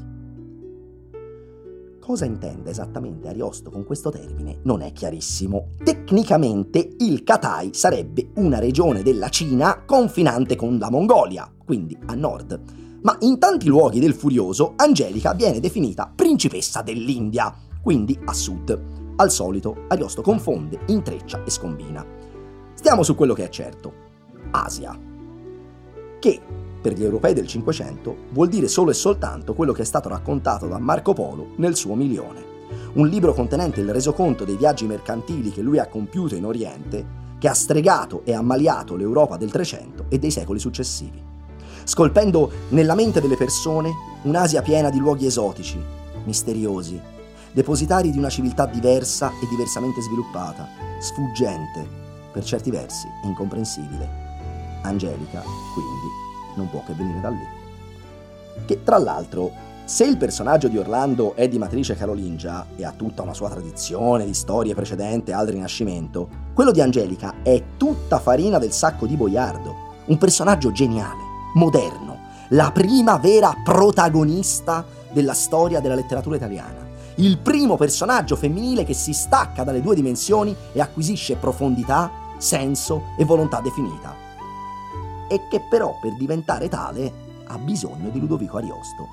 Cosa 1.99 2.25
intende 2.25 2.71
esattamente 2.71 3.27
Ariosto 3.27 3.69
con 3.69 3.83
questo 3.85 4.09
termine 4.09 4.61
non 4.63 4.81
è 4.81 4.91
chiarissimo. 4.93 5.67
Tecnicamente 5.83 6.95
il 7.01 7.21
Catai 7.21 7.69
sarebbe 7.75 8.31
una 8.37 8.57
regione 8.57 9.03
della 9.03 9.29
Cina 9.29 9.83
confinante 9.85 10.55
con 10.55 10.79
la 10.79 10.89
Mongolia, 10.89 11.47
quindi 11.63 11.95
a 12.07 12.15
nord. 12.15 12.59
Ma 13.03 13.15
in 13.19 13.37
tanti 13.37 13.67
luoghi 13.67 13.99
del 13.99 14.15
Furioso 14.15 14.73
Angelica 14.75 15.35
viene 15.35 15.59
definita 15.59 16.11
principessa 16.13 16.81
dell'India, 16.81 17.53
quindi 17.79 18.19
a 18.25 18.33
sud. 18.33 19.13
Al 19.17 19.29
solito 19.29 19.85
Ariosto 19.87 20.23
confonde, 20.23 20.79
intreccia 20.87 21.43
e 21.43 21.51
scombina. 21.51 22.03
Stiamo 22.73 23.03
su 23.03 23.13
quello 23.13 23.35
che 23.35 23.43
è 23.43 23.49
certo. 23.49 23.93
Asia. 24.49 24.97
Che 26.19 26.41
per 26.81 26.93
gli 26.93 27.03
europei 27.03 27.33
del 27.33 27.47
Cinquecento 27.47 28.15
vuol 28.31 28.49
dire 28.49 28.67
solo 28.67 28.89
e 28.89 28.95
soltanto 28.95 29.53
quello 29.53 29.71
che 29.71 29.83
è 29.83 29.85
stato 29.85 30.09
raccontato 30.09 30.67
da 30.67 30.79
Marco 30.79 31.13
Polo 31.13 31.49
nel 31.57 31.75
suo 31.75 31.95
Milione, 31.95 32.43
un 32.93 33.07
libro 33.07 33.33
contenente 33.33 33.81
il 33.81 33.91
resoconto 33.91 34.43
dei 34.43 34.57
viaggi 34.57 34.85
mercantili 34.85 35.51
che 35.51 35.61
lui 35.61 35.79
ha 35.79 35.87
compiuto 35.87 36.35
in 36.35 36.45
Oriente, 36.45 37.19
che 37.37 37.47
ha 37.47 37.53
stregato 37.53 38.21
e 38.23 38.33
ammaliato 38.33 38.95
l'Europa 38.95 39.37
del 39.37 39.51
Trecento 39.51 40.05
e 40.09 40.19
dei 40.19 40.31
secoli 40.31 40.59
successivi, 40.59 41.21
scolpendo 41.83 42.51
nella 42.69 42.95
mente 42.95 43.21
delle 43.21 43.37
persone 43.37 43.91
un'Asia 44.23 44.61
piena 44.61 44.89
di 44.89 44.99
luoghi 44.99 45.25
esotici, 45.25 45.79
misteriosi, 46.25 46.99
depositari 47.51 48.11
di 48.11 48.17
una 48.17 48.29
civiltà 48.29 48.65
diversa 48.65 49.31
e 49.41 49.47
diversamente 49.49 50.01
sviluppata, 50.01 50.67
sfuggente, 50.99 51.99
per 52.31 52.43
certi 52.43 52.71
versi 52.71 53.07
incomprensibile. 53.23 54.29
Angelica, 54.83 55.43
quindi, 55.73 56.30
non 56.55 56.69
può 56.69 56.83
che 56.85 56.93
venire 56.93 57.19
da 57.21 57.29
lì. 57.29 57.47
Che 58.65 58.83
tra 58.83 58.97
l'altro, 58.97 59.69
se 59.85 60.05
il 60.05 60.17
personaggio 60.17 60.67
di 60.67 60.77
Orlando 60.77 61.35
è 61.35 61.47
di 61.47 61.57
matrice 61.57 61.95
carolingia 61.95 62.65
e 62.75 62.85
ha 62.85 62.93
tutta 62.95 63.23
una 63.23 63.33
sua 63.33 63.49
tradizione 63.49 64.25
di 64.25 64.33
storie 64.33 64.75
precedenti 64.75 65.31
al 65.31 65.47
Rinascimento, 65.47 66.29
quello 66.53 66.71
di 66.71 66.81
Angelica 66.81 67.35
è 67.43 67.61
tutta 67.77 68.19
farina 68.19 68.57
del 68.57 68.71
sacco 68.71 69.05
di 69.05 69.15
Boiardo, 69.15 69.75
un 70.05 70.17
personaggio 70.17 70.71
geniale, 70.71 71.21
moderno, 71.55 72.19
la 72.49 72.71
prima 72.71 73.17
vera 73.17 73.53
protagonista 73.63 74.85
della 75.11 75.33
storia 75.33 75.81
della 75.81 75.95
letteratura 75.95 76.37
italiana, 76.37 76.87
il 77.15 77.37
primo 77.37 77.75
personaggio 77.75 78.35
femminile 78.35 78.85
che 78.85 78.93
si 78.93 79.13
stacca 79.13 79.63
dalle 79.63 79.81
due 79.81 79.95
dimensioni 79.95 80.55
e 80.71 80.79
acquisisce 80.79 81.35
profondità, 81.35 82.09
senso 82.37 83.07
e 83.17 83.25
volontà 83.25 83.59
definita 83.59 84.20
e 85.31 85.47
che 85.49 85.61
però 85.69 85.97
per 86.01 86.13
diventare 86.17 86.67
tale 86.67 87.09
ha 87.45 87.57
bisogno 87.57 88.09
di 88.09 88.19
Ludovico 88.19 88.57
Ariosto. 88.57 89.07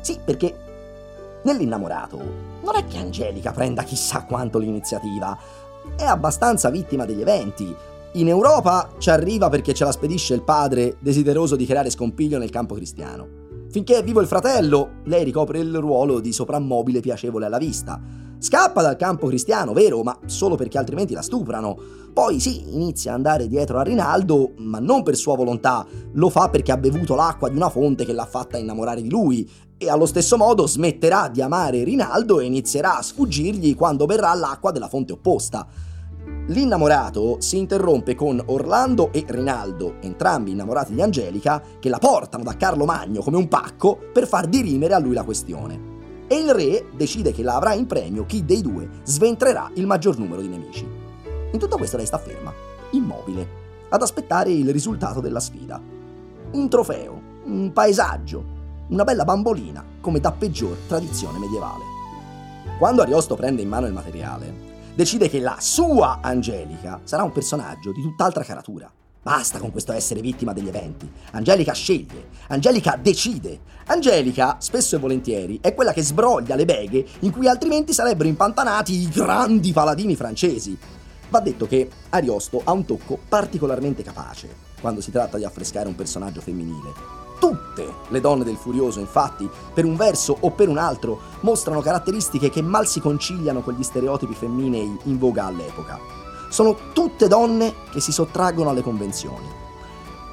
Sì, 0.00 0.18
perché 0.24 1.40
nell'innamorato 1.42 2.16
non 2.62 2.74
è 2.74 2.86
che 2.86 2.96
Angelica 2.96 3.52
prenda 3.52 3.82
chissà 3.82 4.24
quanto 4.24 4.58
l'iniziativa, 4.58 5.36
è 5.94 6.04
abbastanza 6.04 6.70
vittima 6.70 7.04
degli 7.04 7.20
eventi. 7.20 7.74
In 8.12 8.28
Europa 8.28 8.92
ci 8.96 9.10
arriva 9.10 9.50
perché 9.50 9.74
ce 9.74 9.84
la 9.84 9.92
spedisce 9.92 10.32
il 10.32 10.42
padre 10.42 10.96
desideroso 11.00 11.54
di 11.54 11.66
creare 11.66 11.90
scompiglio 11.90 12.38
nel 12.38 12.50
campo 12.50 12.74
cristiano. 12.74 13.45
Finché 13.76 13.98
è 13.98 14.02
vivo 14.02 14.22
il 14.22 14.26
fratello, 14.26 15.02
lei 15.04 15.22
ricopre 15.22 15.58
il 15.58 15.76
ruolo 15.76 16.18
di 16.20 16.32
soprammobile 16.32 17.00
piacevole 17.00 17.44
alla 17.44 17.58
vista 17.58 18.00
Scappa 18.38 18.80
dal 18.80 18.96
campo 18.96 19.26
cristiano, 19.26 19.74
vero, 19.74 20.02
ma 20.02 20.18
solo 20.24 20.56
perché 20.56 20.78
altrimenti 20.78 21.12
la 21.12 21.20
stuprano. 21.20 21.76
Poi 22.12 22.40
sì, 22.40 22.72
inizia 22.72 23.10
ad 23.10 23.16
andare 23.18 23.48
dietro 23.48 23.78
a 23.78 23.82
Rinaldo, 23.82 24.52
ma 24.56 24.78
non 24.78 25.02
per 25.02 25.16
sua 25.16 25.36
volontà, 25.36 25.86
lo 26.12 26.30
fa 26.30 26.48
perché 26.48 26.72
ha 26.72 26.78
bevuto 26.78 27.14
l'acqua 27.14 27.50
di 27.50 27.56
una 27.56 27.68
fonte 27.68 28.06
che 28.06 28.14
l'ha 28.14 28.24
fatta 28.24 28.56
innamorare 28.56 29.02
di 29.02 29.10
lui, 29.10 29.46
e 29.76 29.90
allo 29.90 30.06
stesso 30.06 30.38
modo 30.38 30.66
smetterà 30.66 31.28
di 31.28 31.42
amare 31.42 31.84
Rinaldo 31.84 32.40
e 32.40 32.46
inizierà 32.46 32.96
a 32.96 33.02
sfuggirgli 33.02 33.74
quando 33.74 34.06
berrà 34.06 34.32
l'acqua 34.32 34.70
della 34.70 34.88
fonte 34.88 35.12
opposta. 35.12 35.66
L'innamorato 36.46 37.40
si 37.40 37.58
interrompe 37.58 38.14
con 38.14 38.40
Orlando 38.46 39.12
e 39.12 39.24
Rinaldo, 39.26 39.96
entrambi 40.00 40.52
innamorati 40.52 40.94
di 40.94 41.02
Angelica, 41.02 41.60
che 41.80 41.88
la 41.88 41.98
portano 41.98 42.44
da 42.44 42.56
Carlo 42.56 42.84
Magno 42.84 43.20
come 43.20 43.36
un 43.36 43.48
pacco 43.48 43.98
per 44.12 44.28
far 44.28 44.46
dirimere 44.46 44.94
a 44.94 44.98
lui 44.98 45.14
la 45.14 45.24
questione 45.24 45.94
e 46.28 46.36
il 46.36 46.52
re 46.52 46.86
decide 46.94 47.32
che 47.32 47.42
la 47.42 47.54
avrà 47.54 47.72
in 47.74 47.86
premio 47.86 48.26
chi 48.26 48.44
dei 48.44 48.60
due 48.60 48.88
sventrerà 49.04 49.70
il 49.74 49.86
maggior 49.86 50.18
numero 50.18 50.40
di 50.40 50.48
nemici. 50.48 50.86
In 51.52 51.58
tutto 51.58 51.76
questo 51.76 51.96
lei 51.96 52.06
sta 52.06 52.18
ferma, 52.18 52.52
immobile, 52.90 53.64
ad 53.88 54.02
aspettare 54.02 54.50
il 54.50 54.70
risultato 54.72 55.20
della 55.20 55.40
sfida. 55.40 55.80
Un 56.52 56.68
trofeo, 56.68 57.20
un 57.44 57.72
paesaggio, 57.72 58.54
una 58.88 59.04
bella 59.04 59.24
bambolina 59.24 59.84
come 60.00 60.20
da 60.20 60.32
peggior 60.32 60.76
tradizione 60.88 61.38
medievale. 61.38 61.94
Quando 62.78 63.02
Ariosto 63.02 63.36
prende 63.36 63.62
in 63.62 63.68
mano 63.68 63.86
il 63.86 63.92
materiale, 63.92 64.65
decide 64.96 65.28
che 65.28 65.38
la 65.38 65.58
sua 65.60 66.18
Angelica 66.20 67.00
sarà 67.04 67.22
un 67.22 67.30
personaggio 67.30 67.92
di 67.92 68.02
tutt'altra 68.02 68.42
caratura 68.42 68.90
Basta 69.26 69.58
con 69.58 69.72
questo 69.72 69.90
essere 69.90 70.20
vittima 70.20 70.52
degli 70.52 70.68
eventi. 70.68 71.10
Angelica 71.32 71.72
sceglie, 71.72 72.28
Angelica 72.46 72.96
decide. 72.96 73.58
Angelica, 73.86 74.58
spesso 74.60 74.94
e 74.94 74.98
volentieri, 75.00 75.58
è 75.60 75.74
quella 75.74 75.92
che 75.92 76.00
sbroglia 76.00 76.54
le 76.54 76.64
beghe 76.64 77.04
in 77.22 77.32
cui 77.32 77.48
altrimenti 77.48 77.92
sarebbero 77.92 78.28
impantanati 78.28 78.92
i 78.92 79.08
grandi 79.08 79.72
paladini 79.72 80.14
francesi. 80.14 80.78
Va 81.28 81.40
detto 81.40 81.66
che 81.66 81.90
Ariosto 82.10 82.60
ha 82.62 82.70
un 82.70 82.84
tocco 82.84 83.18
particolarmente 83.28 84.04
capace 84.04 84.48
quando 84.80 85.00
si 85.00 85.10
tratta 85.10 85.38
di 85.38 85.44
affrescare 85.44 85.88
un 85.88 85.96
personaggio 85.96 86.40
femminile. 86.40 87.25
Tutte 87.38 87.94
le 88.08 88.20
donne 88.20 88.44
del 88.44 88.56
Furioso, 88.56 89.00
infatti, 89.00 89.48
per 89.74 89.84
un 89.84 89.96
verso 89.96 90.36
o 90.38 90.50
per 90.50 90.68
un 90.68 90.78
altro, 90.78 91.18
mostrano 91.40 91.80
caratteristiche 91.80 92.50
che 92.50 92.62
mal 92.62 92.86
si 92.86 93.00
conciliano 93.00 93.60
con 93.60 93.74
gli 93.74 93.82
stereotipi 93.82 94.34
femminei 94.34 94.98
in 95.04 95.18
voga 95.18 95.46
all'epoca. 95.46 95.98
Sono 96.48 96.76
tutte 96.92 97.28
donne 97.28 97.74
che 97.90 98.00
si 98.00 98.12
sottraggono 98.12 98.70
alle 98.70 98.82
convenzioni. 98.82 99.46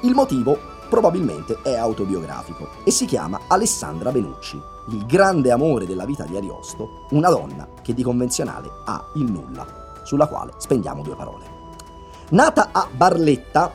Il 0.02 0.14
motivo 0.14 0.72
probabilmente 0.88 1.58
è 1.62 1.74
autobiografico 1.74 2.68
e 2.84 2.90
si 2.90 3.04
chiama 3.04 3.40
Alessandra 3.48 4.12
Benucci, 4.12 4.60
il 4.88 5.06
grande 5.06 5.50
amore 5.50 5.86
della 5.86 6.04
vita 6.04 6.24
di 6.24 6.36
Ariosto, 6.36 7.06
una 7.10 7.30
donna 7.30 7.66
che 7.82 7.94
di 7.94 8.02
convenzionale 8.02 8.70
ha 8.84 9.04
il 9.14 9.30
nulla, 9.30 9.66
sulla 10.04 10.26
quale 10.26 10.52
spendiamo 10.56 11.02
due 11.02 11.16
parole. 11.16 11.52
Nata 12.30 12.68
a 12.72 12.86
Barletta, 12.90 13.72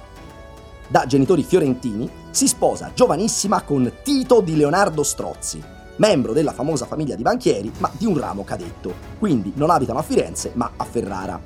da 0.89 1.06
genitori 1.06 1.43
fiorentini, 1.43 2.10
si 2.32 2.47
sposa 2.47 2.91
giovanissima 2.95 3.62
con 3.62 3.91
Tito 4.04 4.41
di 4.41 4.58
Leonardo 4.58 5.04
Strozzi, 5.04 5.62
membro 5.97 6.34
della 6.34 6.52
famosa 6.52 6.86
famiglia 6.86 7.13
di 7.15 7.21
banchieri, 7.21 7.71
ma 7.78 7.91
di 7.95 8.08
un 8.08 8.17
ramo 8.17 8.43
cadetto, 8.43 8.93
quindi 9.19 9.54
non 9.56 9.69
abitano 9.69 9.99
a 9.99 10.02
Firenze 10.04 10.52
ma 10.56 10.71
a 10.75 10.84
Ferrara. 10.84 11.39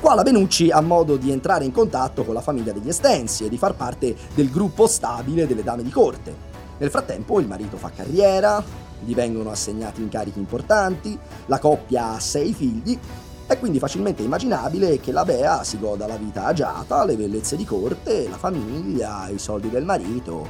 Qua 0.00 0.14
la 0.14 0.22
Benucci 0.22 0.70
ha 0.70 0.80
modo 0.80 1.16
di 1.16 1.30
entrare 1.30 1.66
in 1.66 1.70
contatto 1.70 2.24
con 2.24 2.32
la 2.32 2.40
famiglia 2.40 2.72
degli 2.72 2.88
Estensi 2.88 3.44
e 3.44 3.50
di 3.50 3.58
far 3.58 3.74
parte 3.74 4.16
del 4.34 4.50
gruppo 4.50 4.86
stabile 4.86 5.46
delle 5.46 5.62
dame 5.62 5.82
di 5.82 5.90
corte. 5.90 6.34
Nel 6.78 6.90
frattempo 6.90 7.38
il 7.40 7.46
marito 7.46 7.76
fa 7.76 7.90
carriera, 7.94 8.64
gli 9.04 9.14
vengono 9.14 9.50
assegnati 9.50 10.00
incarichi 10.00 10.38
importanti, 10.38 11.16
la 11.46 11.58
coppia 11.58 12.14
ha 12.14 12.20
sei 12.20 12.54
figli 12.54 12.98
è 13.46 13.58
quindi 13.58 13.78
facilmente 13.78 14.22
immaginabile 14.22 14.98
che 15.00 15.12
la 15.12 15.24
Bea 15.24 15.64
si 15.64 15.78
goda 15.78 16.06
la 16.06 16.16
vita 16.16 16.46
agiata, 16.46 17.04
le 17.04 17.16
bellezze 17.16 17.56
di 17.56 17.64
corte, 17.64 18.28
la 18.28 18.38
famiglia, 18.38 19.28
i 19.28 19.38
soldi 19.38 19.68
del 19.68 19.84
marito. 19.84 20.46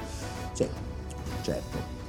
Sì, 0.53 0.69
certo. 1.43 2.01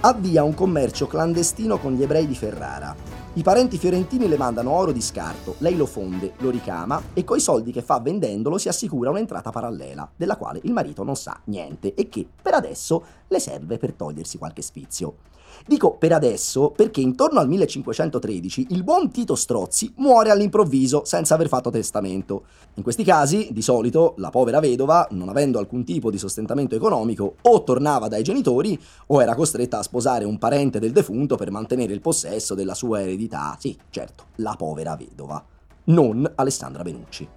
Avvia 0.00 0.44
un 0.44 0.54
commercio 0.54 1.06
clandestino 1.06 1.78
con 1.78 1.94
gli 1.94 2.02
ebrei 2.02 2.26
di 2.26 2.34
Ferrara 2.34 2.94
I 3.32 3.42
parenti 3.42 3.76
fiorentini 3.76 4.28
le 4.28 4.36
mandano 4.36 4.70
oro 4.70 4.92
di 4.92 5.00
scarto, 5.00 5.56
lei 5.58 5.74
lo 5.74 5.86
fonde, 5.86 6.34
lo 6.38 6.50
ricama 6.50 7.02
e 7.12 7.24
coi 7.24 7.40
soldi 7.40 7.72
che 7.72 7.82
fa 7.82 7.98
vendendolo 7.98 8.56
si 8.56 8.68
assicura 8.68 9.10
un'entrata 9.10 9.50
parallela, 9.50 10.08
della 10.14 10.36
quale 10.36 10.60
il 10.62 10.72
marito 10.72 11.02
non 11.02 11.16
sa 11.16 11.40
niente 11.44 11.94
e 11.94 12.08
che 12.08 12.26
per 12.40 12.54
adesso 12.54 13.02
le 13.26 13.40
serve 13.40 13.78
per 13.78 13.94
togliersi 13.94 14.38
qualche 14.38 14.62
sfizio. 14.62 15.16
Dico 15.64 15.96
per 15.96 16.12
adesso 16.12 16.70
perché 16.70 17.00
intorno 17.00 17.40
al 17.40 17.48
1513 17.48 18.66
il 18.70 18.82
buon 18.82 19.10
Tito 19.10 19.34
Strozzi 19.34 19.92
muore 19.96 20.30
all'improvviso 20.30 21.04
senza 21.04 21.34
aver 21.34 21.48
fatto 21.48 21.70
testamento. 21.70 22.44
In 22.74 22.82
questi 22.82 23.04
casi, 23.04 23.48
di 23.52 23.62
solito, 23.62 24.14
la 24.18 24.30
povera 24.30 24.60
vedova, 24.60 25.06
non 25.12 25.28
avendo 25.28 25.58
alcun 25.58 25.84
tipo 25.84 26.10
di 26.10 26.18
sostentamento 26.18 26.74
economico, 26.74 27.36
o 27.42 27.62
tornava 27.62 28.08
dai 28.08 28.22
genitori 28.22 28.78
o 29.06 29.22
era 29.22 29.34
costretta 29.34 29.78
a 29.78 29.82
sposare 29.82 30.24
un 30.24 30.38
parente 30.38 30.78
del 30.78 30.92
defunto 30.92 31.36
per 31.36 31.50
mantenere 31.50 31.92
il 31.92 32.00
possesso 32.00 32.54
della 32.54 32.74
sua 32.74 33.02
eredità. 33.02 33.56
Sì, 33.58 33.76
certo, 33.90 34.24
la 34.36 34.54
povera 34.56 34.96
vedova. 34.96 35.42
Non 35.84 36.30
Alessandra 36.34 36.82
Benucci. 36.82 37.28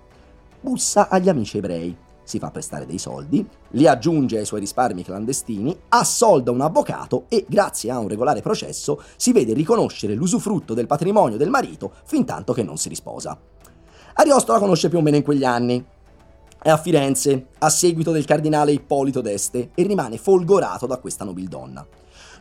Bussa 0.62 1.08
agli 1.08 1.30
amici 1.30 1.58
ebrei 1.58 2.08
si 2.30 2.38
fa 2.38 2.52
prestare 2.52 2.86
dei 2.86 3.00
soldi, 3.00 3.44
li 3.72 3.88
aggiunge 3.88 4.38
ai 4.38 4.46
suoi 4.46 4.60
risparmi 4.60 5.04
clandestini, 5.04 5.76
assolda 5.90 6.52
un 6.52 6.62
avvocato 6.62 7.26
e, 7.28 7.44
grazie 7.50 7.90
a 7.90 7.98
un 7.98 8.08
regolare 8.08 8.42
processo, 8.42 9.02
si 9.16 9.32
vede 9.32 9.54
riconoscere 9.54 10.14
l'usufrutto 10.14 10.76
del 10.76 10.86
patrimonio 10.86 11.38
del 11.38 11.50
marito 11.50 11.92
fin 12.06 12.26
tanto 12.26 12.54
che 12.54 12.62
non 12.62 12.78
si 12.78 12.88
risposa. 12.88 13.36
Ariosto 14.14 14.52
la 14.52 14.60
conosce 14.60 14.90
più 14.90 15.00
o 15.00 15.02
meno 15.02 15.18
in 15.18 15.24
quegli 15.24 15.44
anni. 15.44 15.84
È 16.62 16.70
a 16.70 16.78
Firenze, 16.78 17.48
a 17.58 17.70
seguito 17.70 18.12
del 18.12 18.26
cardinale 18.26 18.74
Ippolito 18.74 19.22
d'Este, 19.22 19.72
e 19.74 19.84
rimane 19.84 20.18
folgorato 20.18 20.86
da 20.86 20.98
questa 20.98 21.26
nobildonna. 21.26 21.84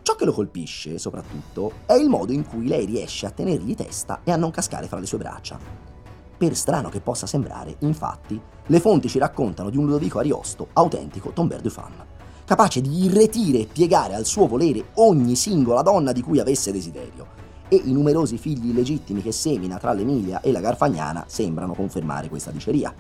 Ciò 0.03 0.17
che 0.17 0.27
lo 0.27 0.35
colpisce, 0.35 0.99
soprattutto, 0.99 1.73
è 1.87 1.95
il 1.95 2.11
modo 2.11 2.33
in 2.33 2.47
cui 2.47 2.67
lei 2.67 2.85
riesce 2.85 3.25
a 3.25 3.31
tenergli 3.31 3.75
testa 3.75 4.21
e 4.23 4.33
a 4.33 4.37
non 4.37 4.51
cascare 4.51 4.87
fra 4.87 4.99
le 4.99 5.07
sue 5.07 5.19
braccia. 5.19 5.98
Per 6.39 6.55
strano 6.55 6.89
che 6.89 7.01
possa 7.01 7.27
sembrare, 7.27 7.75
infatti, 7.81 8.41
le 8.67 8.79
fonti 8.79 9.09
ci 9.09 9.19
raccontano 9.19 9.71
di 9.71 9.77
un 9.77 9.87
Ludovico 9.87 10.21
Ariosto 10.21 10.69
autentico 10.75 11.31
tomber 11.31 11.61
de 11.61 11.69
femme, 11.69 12.07
capace 12.45 12.81
di 12.81 13.07
irretire 13.07 13.59
e 13.59 13.67
piegare 13.67 14.15
al 14.15 14.25
suo 14.25 14.47
volere 14.47 14.91
ogni 14.95 15.35
singola 15.35 15.83
donna 15.83 16.13
di 16.13 16.23
cui 16.23 16.39
avesse 16.39 16.71
desiderio, 16.71 17.27
e 17.67 17.75
i 17.75 17.93
numerosi 17.93 18.39
figli 18.39 18.69
illegittimi 18.69 19.21
che 19.21 19.33
semina 19.33 19.79
tra 19.79 19.93
l'Emilia 19.93 20.41
e 20.41 20.53
la 20.53 20.61
Garfagnana 20.61 21.25
sembrano 21.27 21.75
confermare 21.75 22.29
questa 22.29 22.53
diceria. 22.53 22.95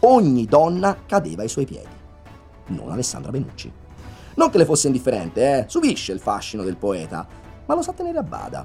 Ogni 0.00 0.44
donna 0.44 0.96
cadeva 1.04 1.42
ai 1.42 1.48
suoi 1.48 1.66
piedi, 1.66 1.88
non 2.66 2.92
Alessandra 2.92 3.32
Benucci. 3.32 3.72
Non 4.36 4.50
che 4.50 4.58
le 4.58 4.64
fosse 4.64 4.86
indifferente, 4.86 5.42
eh, 5.42 5.64
subisce 5.66 6.12
il 6.12 6.20
fascino 6.20 6.62
del 6.62 6.76
poeta, 6.76 7.26
ma 7.66 7.74
lo 7.74 7.82
sa 7.82 7.92
tenere 7.92 8.18
a 8.18 8.22
bada. 8.22 8.64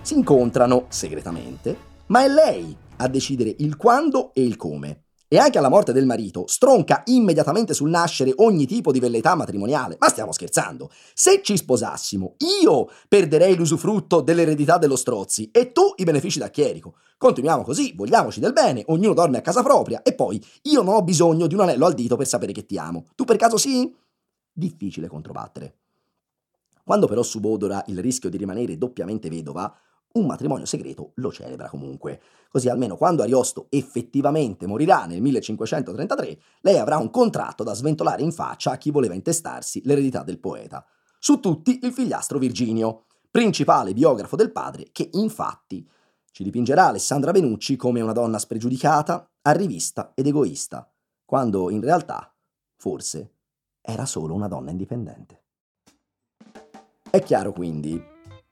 Si 0.00 0.14
incontrano 0.14 0.86
segretamente, 0.88 1.76
ma 2.06 2.24
è 2.24 2.28
lei 2.28 2.76
a 2.98 3.08
decidere 3.08 3.54
il 3.58 3.76
quando 3.76 4.32
e 4.34 4.42
il 4.42 4.56
come. 4.56 5.04
E 5.30 5.36
anche 5.36 5.58
alla 5.58 5.68
morte 5.68 5.92
del 5.92 6.06
marito 6.06 6.46
stronca 6.46 7.02
immediatamente 7.06 7.74
sul 7.74 7.90
nascere 7.90 8.32
ogni 8.36 8.64
tipo 8.66 8.90
di 8.90 8.98
velleità 8.98 9.34
matrimoniale. 9.34 9.96
Ma 9.98 10.08
stiamo 10.08 10.32
scherzando. 10.32 10.90
Se 11.12 11.42
ci 11.42 11.58
sposassimo, 11.58 12.36
io 12.62 12.88
perderei 13.08 13.54
l'usufrutto 13.54 14.22
dell'eredità 14.22 14.78
dello 14.78 14.96
Strozzi 14.96 15.50
e 15.52 15.72
tu 15.72 15.92
i 15.96 16.04
benefici 16.04 16.38
da 16.38 16.48
chierico. 16.48 16.94
Continuiamo 17.18 17.62
così, 17.62 17.92
vogliamoci 17.94 18.40
del 18.40 18.54
bene, 18.54 18.84
ognuno 18.86 19.12
dorme 19.12 19.36
a 19.36 19.42
casa 19.42 19.62
propria 19.62 20.00
e 20.00 20.14
poi 20.14 20.42
io 20.62 20.82
non 20.82 20.94
ho 20.94 21.02
bisogno 21.02 21.46
di 21.46 21.54
un 21.54 21.60
anello 21.60 21.84
al 21.84 21.92
dito 21.92 22.16
per 22.16 22.26
sapere 22.26 22.52
che 22.52 22.64
ti 22.64 22.78
amo. 22.78 23.04
Tu 23.14 23.24
per 23.24 23.36
caso 23.36 23.58
sì? 23.58 23.94
Difficile 24.50 25.08
controbattere. 25.08 25.74
Quando 26.84 27.06
però 27.06 27.22
subodora 27.22 27.84
il 27.88 27.98
rischio 27.98 28.30
di 28.30 28.38
rimanere 28.38 28.78
doppiamente 28.78 29.28
vedova, 29.28 29.70
un 30.12 30.26
matrimonio 30.26 30.66
segreto 30.66 31.12
lo 31.16 31.30
celebra 31.32 31.68
comunque. 31.68 32.20
Così 32.48 32.68
almeno 32.68 32.96
quando 32.96 33.22
Ariosto 33.22 33.66
effettivamente 33.70 34.66
morirà 34.66 35.04
nel 35.04 35.20
1533, 35.20 36.38
lei 36.62 36.78
avrà 36.78 36.96
un 36.96 37.10
contratto 37.10 37.62
da 37.62 37.74
sventolare 37.74 38.22
in 38.22 38.32
faccia 38.32 38.72
a 38.72 38.76
chi 38.76 38.90
voleva 38.90 39.14
intestarsi 39.14 39.82
l'eredità 39.84 40.22
del 40.22 40.38
poeta. 40.38 40.84
Su 41.18 41.40
tutti 41.40 41.80
il 41.82 41.92
figliastro 41.92 42.38
Virginio, 42.38 43.04
principale 43.30 43.92
biografo 43.92 44.36
del 44.36 44.52
padre, 44.52 44.88
che 44.92 45.10
infatti 45.12 45.86
ci 46.30 46.42
dipingerà 46.42 46.86
Alessandra 46.86 47.32
Benucci 47.32 47.76
come 47.76 48.00
una 48.00 48.12
donna 48.12 48.38
spregiudicata, 48.38 49.30
arrivista 49.42 50.12
ed 50.14 50.26
egoista, 50.26 50.90
quando 51.24 51.68
in 51.70 51.80
realtà, 51.80 52.34
forse, 52.76 53.32
era 53.80 54.06
solo 54.06 54.34
una 54.34 54.48
donna 54.48 54.70
indipendente. 54.70 55.42
È 57.10 57.22
chiaro 57.22 57.52
quindi 57.52 58.00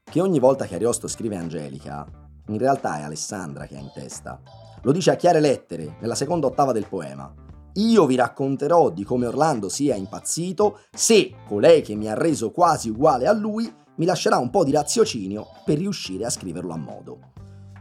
che 0.08 0.20
ogni 0.20 0.38
volta 0.38 0.66
che 0.66 0.76
Ariosto 0.76 1.08
scrive 1.08 1.36
Angelica, 1.36 2.06
in 2.46 2.58
realtà 2.58 2.98
è 2.98 3.02
Alessandra 3.02 3.66
che 3.66 3.76
ha 3.76 3.80
in 3.80 3.90
testa. 3.92 4.40
Lo 4.82 4.92
dice 4.92 5.10
a 5.10 5.16
chiare 5.16 5.40
lettere, 5.40 5.96
nella 6.00 6.14
seconda 6.14 6.46
ottava 6.46 6.72
del 6.72 6.86
poema. 6.86 7.32
Io 7.74 8.06
vi 8.06 8.14
racconterò 8.14 8.90
di 8.90 9.04
come 9.04 9.26
Orlando 9.26 9.68
sia 9.68 9.96
impazzito 9.96 10.80
se 10.92 11.34
colei 11.46 11.82
che 11.82 11.94
mi 11.94 12.08
ha 12.08 12.14
reso 12.14 12.50
quasi 12.50 12.88
uguale 12.88 13.26
a 13.26 13.32
lui 13.32 13.70
mi 13.96 14.04
lascerà 14.04 14.38
un 14.38 14.50
po' 14.50 14.64
di 14.64 14.72
raziocinio 14.72 15.46
per 15.64 15.78
riuscire 15.78 16.24
a 16.24 16.30
scriverlo 16.30 16.72
a 16.72 16.76
modo. 16.76 17.32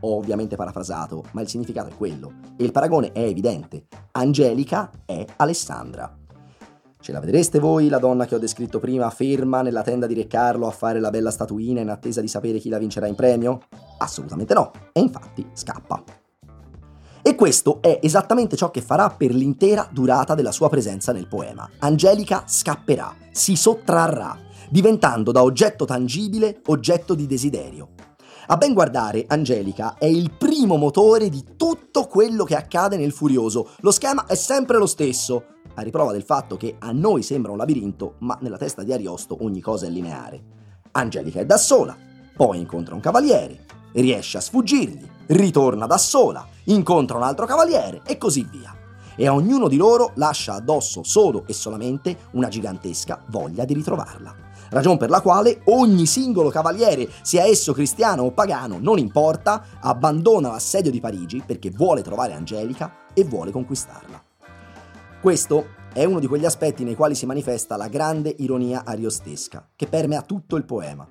Ho 0.01 0.17
ovviamente 0.17 0.55
parafrasato, 0.55 1.23
ma 1.31 1.41
il 1.41 1.47
significato 1.47 1.89
è 1.89 1.95
quello, 1.95 2.33
e 2.57 2.63
il 2.63 2.71
paragone 2.71 3.11
è 3.11 3.21
evidente. 3.21 3.87
Angelica 4.11 4.89
è 5.05 5.25
Alessandra. 5.37 6.24
Ce 7.05 7.11
la 7.11 7.19
vedreste 7.19 7.59
voi, 7.59 7.87
la 7.87 7.99
donna 7.99 8.25
che 8.25 8.33
ho 8.33 8.39
descritto 8.39 8.79
prima, 8.79 9.11
ferma 9.11 9.61
nella 9.61 9.83
tenda 9.83 10.07
di 10.07 10.15
Re 10.15 10.25
Carlo 10.25 10.65
a 10.65 10.71
fare 10.71 10.99
la 10.99 11.11
bella 11.11 11.29
statuina 11.29 11.79
in 11.79 11.89
attesa 11.89 12.19
di 12.19 12.27
sapere 12.27 12.57
chi 12.57 12.67
la 12.67 12.79
vincerà 12.79 13.05
in 13.05 13.13
premio? 13.13 13.61
Assolutamente 13.99 14.55
no, 14.55 14.71
e 14.91 15.01
infatti 15.01 15.47
scappa. 15.53 16.03
E 17.21 17.35
questo 17.35 17.79
è 17.79 17.99
esattamente 18.01 18.55
ciò 18.55 18.71
che 18.71 18.81
farà 18.81 19.11
per 19.11 19.35
l'intera 19.35 19.87
durata 19.91 20.33
della 20.33 20.51
sua 20.51 20.67
presenza 20.67 21.11
nel 21.11 21.27
poema. 21.27 21.69
Angelica 21.77 22.45
scapperà, 22.47 23.15
si 23.31 23.55
sottrarrà, 23.55 24.35
diventando 24.71 25.31
da 25.31 25.43
oggetto 25.43 25.85
tangibile 25.85 26.61
oggetto 26.65 27.13
di 27.13 27.27
desiderio. 27.27 27.89
A 28.47 28.57
ben 28.57 28.73
guardare, 28.73 29.25
Angelica 29.27 29.93
è 29.99 30.05
il 30.05 30.31
primo 30.35 30.75
motore 30.75 31.29
di 31.29 31.43
tutto 31.55 32.07
quello 32.07 32.45
che 32.45 32.55
accade 32.55 32.97
nel 32.97 33.11
Furioso. 33.11 33.69
Lo 33.81 33.91
schema 33.91 34.25
è 34.25 34.33
sempre 34.33 34.79
lo 34.79 34.87
stesso 34.87 35.53
a 35.75 35.81
riprova 35.81 36.11
del 36.11 36.23
fatto 36.23 36.57
che 36.57 36.75
a 36.79 36.91
noi 36.91 37.21
sembra 37.21 37.51
un 37.51 37.57
labirinto, 37.57 38.15
ma 38.19 38.37
nella 38.41 38.57
testa 38.57 38.83
di 38.83 38.91
Ariosto 38.91 39.37
ogni 39.41 39.61
cosa 39.61 39.85
è 39.85 39.89
lineare. 39.89 40.41
Angelica 40.91 41.39
è 41.39 41.45
da 41.45 41.57
sola, 41.57 41.95
poi 42.35 42.59
incontra 42.59 42.95
un 42.95 43.01
cavaliere, 43.01 43.65
riesce 43.93 44.37
a 44.37 44.41
sfuggirgli, 44.41 45.07
ritorna 45.27 45.85
da 45.85 45.97
sola, 45.97 46.45
incontra 46.65 47.17
un 47.17 47.23
altro 47.23 47.45
cavaliere 47.45 48.01
e 48.05 48.17
così 48.17 48.47
via. 48.49 48.75
E 49.17 49.27
a 49.27 49.33
ognuno 49.33 49.67
di 49.67 49.77
loro 49.77 50.11
lascia 50.15 50.53
addosso 50.53 51.03
solo 51.03 51.45
e 51.47 51.53
solamente 51.53 52.17
una 52.31 52.49
gigantesca 52.49 53.23
voglia 53.27 53.63
di 53.63 53.73
ritrovarla. 53.73 54.35
Ragion 54.69 54.97
per 54.97 55.09
la 55.09 55.21
quale 55.21 55.61
ogni 55.65 56.05
singolo 56.05 56.49
cavaliere, 56.49 57.09
sia 57.21 57.43
esso 57.43 57.71
cristiano 57.71 58.23
o 58.23 58.31
pagano, 58.31 58.77
non 58.79 58.97
importa, 58.97 59.63
abbandona 59.79 60.49
l'assedio 60.51 60.91
di 60.91 60.99
Parigi 60.99 61.43
perché 61.45 61.69
vuole 61.69 62.01
trovare 62.01 62.33
Angelica 62.33 63.05
e 63.13 63.23
vuole 63.23 63.51
conquistarla. 63.51 64.24
Questo 65.25 65.69
è 65.91 66.03
uno 66.03 66.19
di 66.19 66.27
quegli 66.27 66.45
aspetti 66.45 66.83
nei 66.83 66.93
quali 66.93 67.15
si 67.15 67.25
manifesta 67.25 67.77
la 67.77 67.87
grande 67.87 68.31
ironia 68.37 68.83
ariostesca, 68.85 69.67
che 69.75 69.87
permea 69.87 70.21
tutto 70.21 70.55
il 70.55 70.65
poema. 70.65 71.09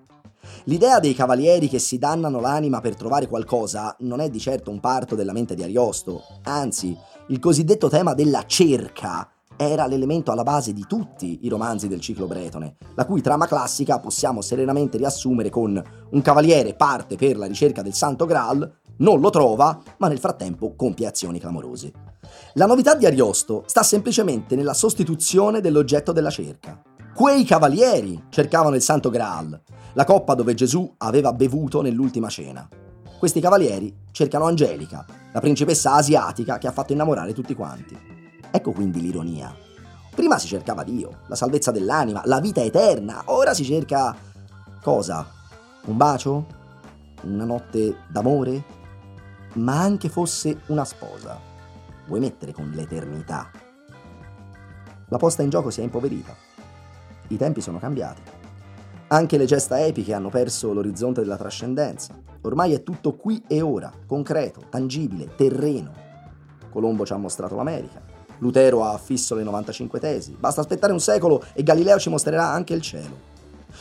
L'idea 0.66 1.00
dei 1.00 1.14
cavalieri 1.14 1.68
che 1.68 1.80
si 1.80 1.98
dannano 1.98 2.38
l'anima 2.38 2.80
per 2.80 2.94
trovare 2.94 3.26
qualcosa 3.26 3.96
non 4.02 4.20
è 4.20 4.30
di 4.30 4.38
certo 4.38 4.70
un 4.70 4.78
parto 4.78 5.16
della 5.16 5.32
mente 5.32 5.56
di 5.56 5.64
Ariosto, 5.64 6.22
anzi, 6.44 6.96
il 7.26 7.40
cosiddetto 7.40 7.88
tema 7.88 8.14
della 8.14 8.44
cerca 8.46 9.28
era 9.56 9.88
l'elemento 9.88 10.30
alla 10.30 10.44
base 10.44 10.72
di 10.72 10.84
tutti 10.86 11.40
i 11.42 11.48
romanzi 11.48 11.88
del 11.88 12.00
ciclo 12.00 12.28
bretone, 12.28 12.76
la 12.94 13.06
cui 13.06 13.20
trama 13.20 13.48
classica 13.48 13.98
possiamo 13.98 14.42
serenamente 14.42 14.96
riassumere 14.96 15.50
con 15.50 15.82
un 16.10 16.22
cavaliere 16.22 16.74
parte 16.74 17.16
per 17.16 17.36
la 17.36 17.46
ricerca 17.46 17.82
del 17.82 17.94
Santo 17.94 18.26
Graal, 18.26 18.76
non 18.98 19.18
lo 19.18 19.30
trova, 19.30 19.76
ma 19.96 20.06
nel 20.06 20.20
frattempo 20.20 20.76
compie 20.76 21.08
azioni 21.08 21.40
clamorose. 21.40 22.13
La 22.54 22.66
novità 22.66 22.94
di 22.94 23.06
Ariosto 23.06 23.64
sta 23.66 23.82
semplicemente 23.82 24.56
nella 24.56 24.74
sostituzione 24.74 25.60
dell'oggetto 25.60 26.12
della 26.12 26.30
cerca. 26.30 26.80
Quei 27.14 27.44
cavalieri 27.44 28.24
cercavano 28.28 28.74
il 28.74 28.82
Santo 28.82 29.08
Graal, 29.08 29.60
la 29.92 30.04
coppa 30.04 30.34
dove 30.34 30.54
Gesù 30.54 30.94
aveva 30.98 31.32
bevuto 31.32 31.80
nell'ultima 31.80 32.28
cena. 32.28 32.68
Questi 33.18 33.40
cavalieri 33.40 33.94
cercano 34.10 34.46
Angelica, 34.46 35.06
la 35.32 35.40
principessa 35.40 35.94
asiatica 35.94 36.58
che 36.58 36.66
ha 36.66 36.72
fatto 36.72 36.92
innamorare 36.92 37.32
tutti 37.32 37.54
quanti. 37.54 37.96
Ecco 38.50 38.72
quindi 38.72 39.00
l'ironia. 39.00 39.54
Prima 40.14 40.38
si 40.38 40.48
cercava 40.48 40.82
Dio, 40.82 41.20
la 41.28 41.36
salvezza 41.36 41.70
dell'anima, 41.70 42.22
la 42.24 42.40
vita 42.40 42.62
eterna, 42.62 43.22
ora 43.26 43.54
si 43.54 43.64
cerca 43.64 44.14
cosa? 44.82 45.26
Un 45.86 45.96
bacio? 45.96 46.46
Una 47.22 47.44
notte 47.44 47.96
d'amore? 48.08 48.64
Ma 49.54 49.80
anche 49.80 50.08
fosse 50.08 50.62
una 50.66 50.84
sposa 50.84 51.52
vuoi 52.06 52.20
mettere 52.20 52.52
con 52.52 52.70
l'eternità? 52.70 53.50
La 55.08 55.18
posta 55.18 55.42
in 55.42 55.50
gioco 55.50 55.70
si 55.70 55.80
è 55.80 55.84
impoverita. 55.84 56.34
I 57.28 57.36
tempi 57.36 57.60
sono 57.60 57.78
cambiati. 57.78 58.20
Anche 59.08 59.36
le 59.36 59.44
gesta 59.44 59.84
epiche 59.84 60.14
hanno 60.14 60.30
perso 60.30 60.72
l'orizzonte 60.72 61.20
della 61.20 61.36
trascendenza. 61.36 62.18
Ormai 62.42 62.72
è 62.72 62.82
tutto 62.82 63.14
qui 63.14 63.42
e 63.46 63.60
ora, 63.60 63.92
concreto, 64.06 64.62
tangibile, 64.68 65.34
terreno. 65.36 65.92
Colombo 66.70 67.06
ci 67.06 67.12
ha 67.12 67.16
mostrato 67.16 67.54
l'America. 67.54 68.02
Lutero 68.38 68.84
ha 68.84 68.92
affisso 68.92 69.34
le 69.34 69.42
95 69.42 70.00
tesi. 70.00 70.36
Basta 70.38 70.60
aspettare 70.60 70.92
un 70.92 71.00
secolo 71.00 71.42
e 71.52 71.62
Galileo 71.62 71.98
ci 71.98 72.08
mostrerà 72.10 72.48
anche 72.48 72.74
il 72.74 72.82
cielo. 72.82 73.32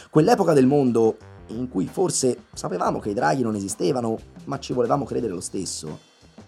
Quell'epoca 0.09 0.53
del 0.53 0.67
mondo 0.67 1.17
in 1.47 1.67
cui 1.67 1.87
forse 1.87 2.45
sapevamo 2.53 2.99
che 2.99 3.09
i 3.09 3.13
draghi 3.13 3.41
non 3.41 3.55
esistevano, 3.55 4.17
ma 4.45 4.59
ci 4.59 4.73
volevamo 4.73 5.05
credere 5.05 5.33
lo 5.33 5.41
stesso, 5.41 5.99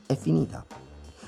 è 0.06 0.16
finita. 0.16 0.85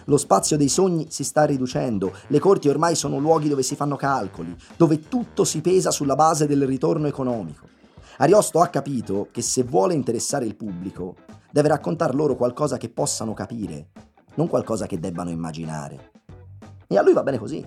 Lo 0.10 0.16
spazio 0.16 0.56
dei 0.56 0.70
sogni 0.70 1.08
si 1.10 1.26
sta 1.26 1.44
riducendo, 1.44 2.14
le 2.28 2.40
corti 2.40 2.70
ormai 2.70 2.96
sono 2.96 3.18
luoghi 3.18 3.50
dove 3.50 3.62
si 3.62 3.76
fanno 3.76 3.98
calcoli, 3.98 4.56
dove 4.78 5.10
tutto 5.10 5.44
si 5.44 5.60
pesa 5.60 5.92
sulla 5.92 6.16
base 6.16 6.48
del 6.48 6.66
ritorno 6.66 7.08
economico. 7.08 7.68
Ariosto 8.20 8.62
ha 8.62 8.68
capito 8.68 9.28
che 9.32 9.42
se 9.42 9.64
vuole 9.64 9.94
interessare 9.94 10.46
il 10.46 10.56
pubblico, 10.56 11.16
deve 11.52 11.68
raccontar 11.68 12.16
loro 12.16 12.38
qualcosa 12.38 12.78
che 12.78 12.88
possano 12.88 13.34
capire, 13.34 13.90
non 14.36 14.48
qualcosa 14.48 14.86
che 14.86 14.98
debbano 14.98 15.30
immaginare. 15.30 16.12
E 16.88 16.98
a 16.98 17.02
lui 17.02 17.12
va 17.12 17.24
bene 17.24 17.38
così. 17.38 17.66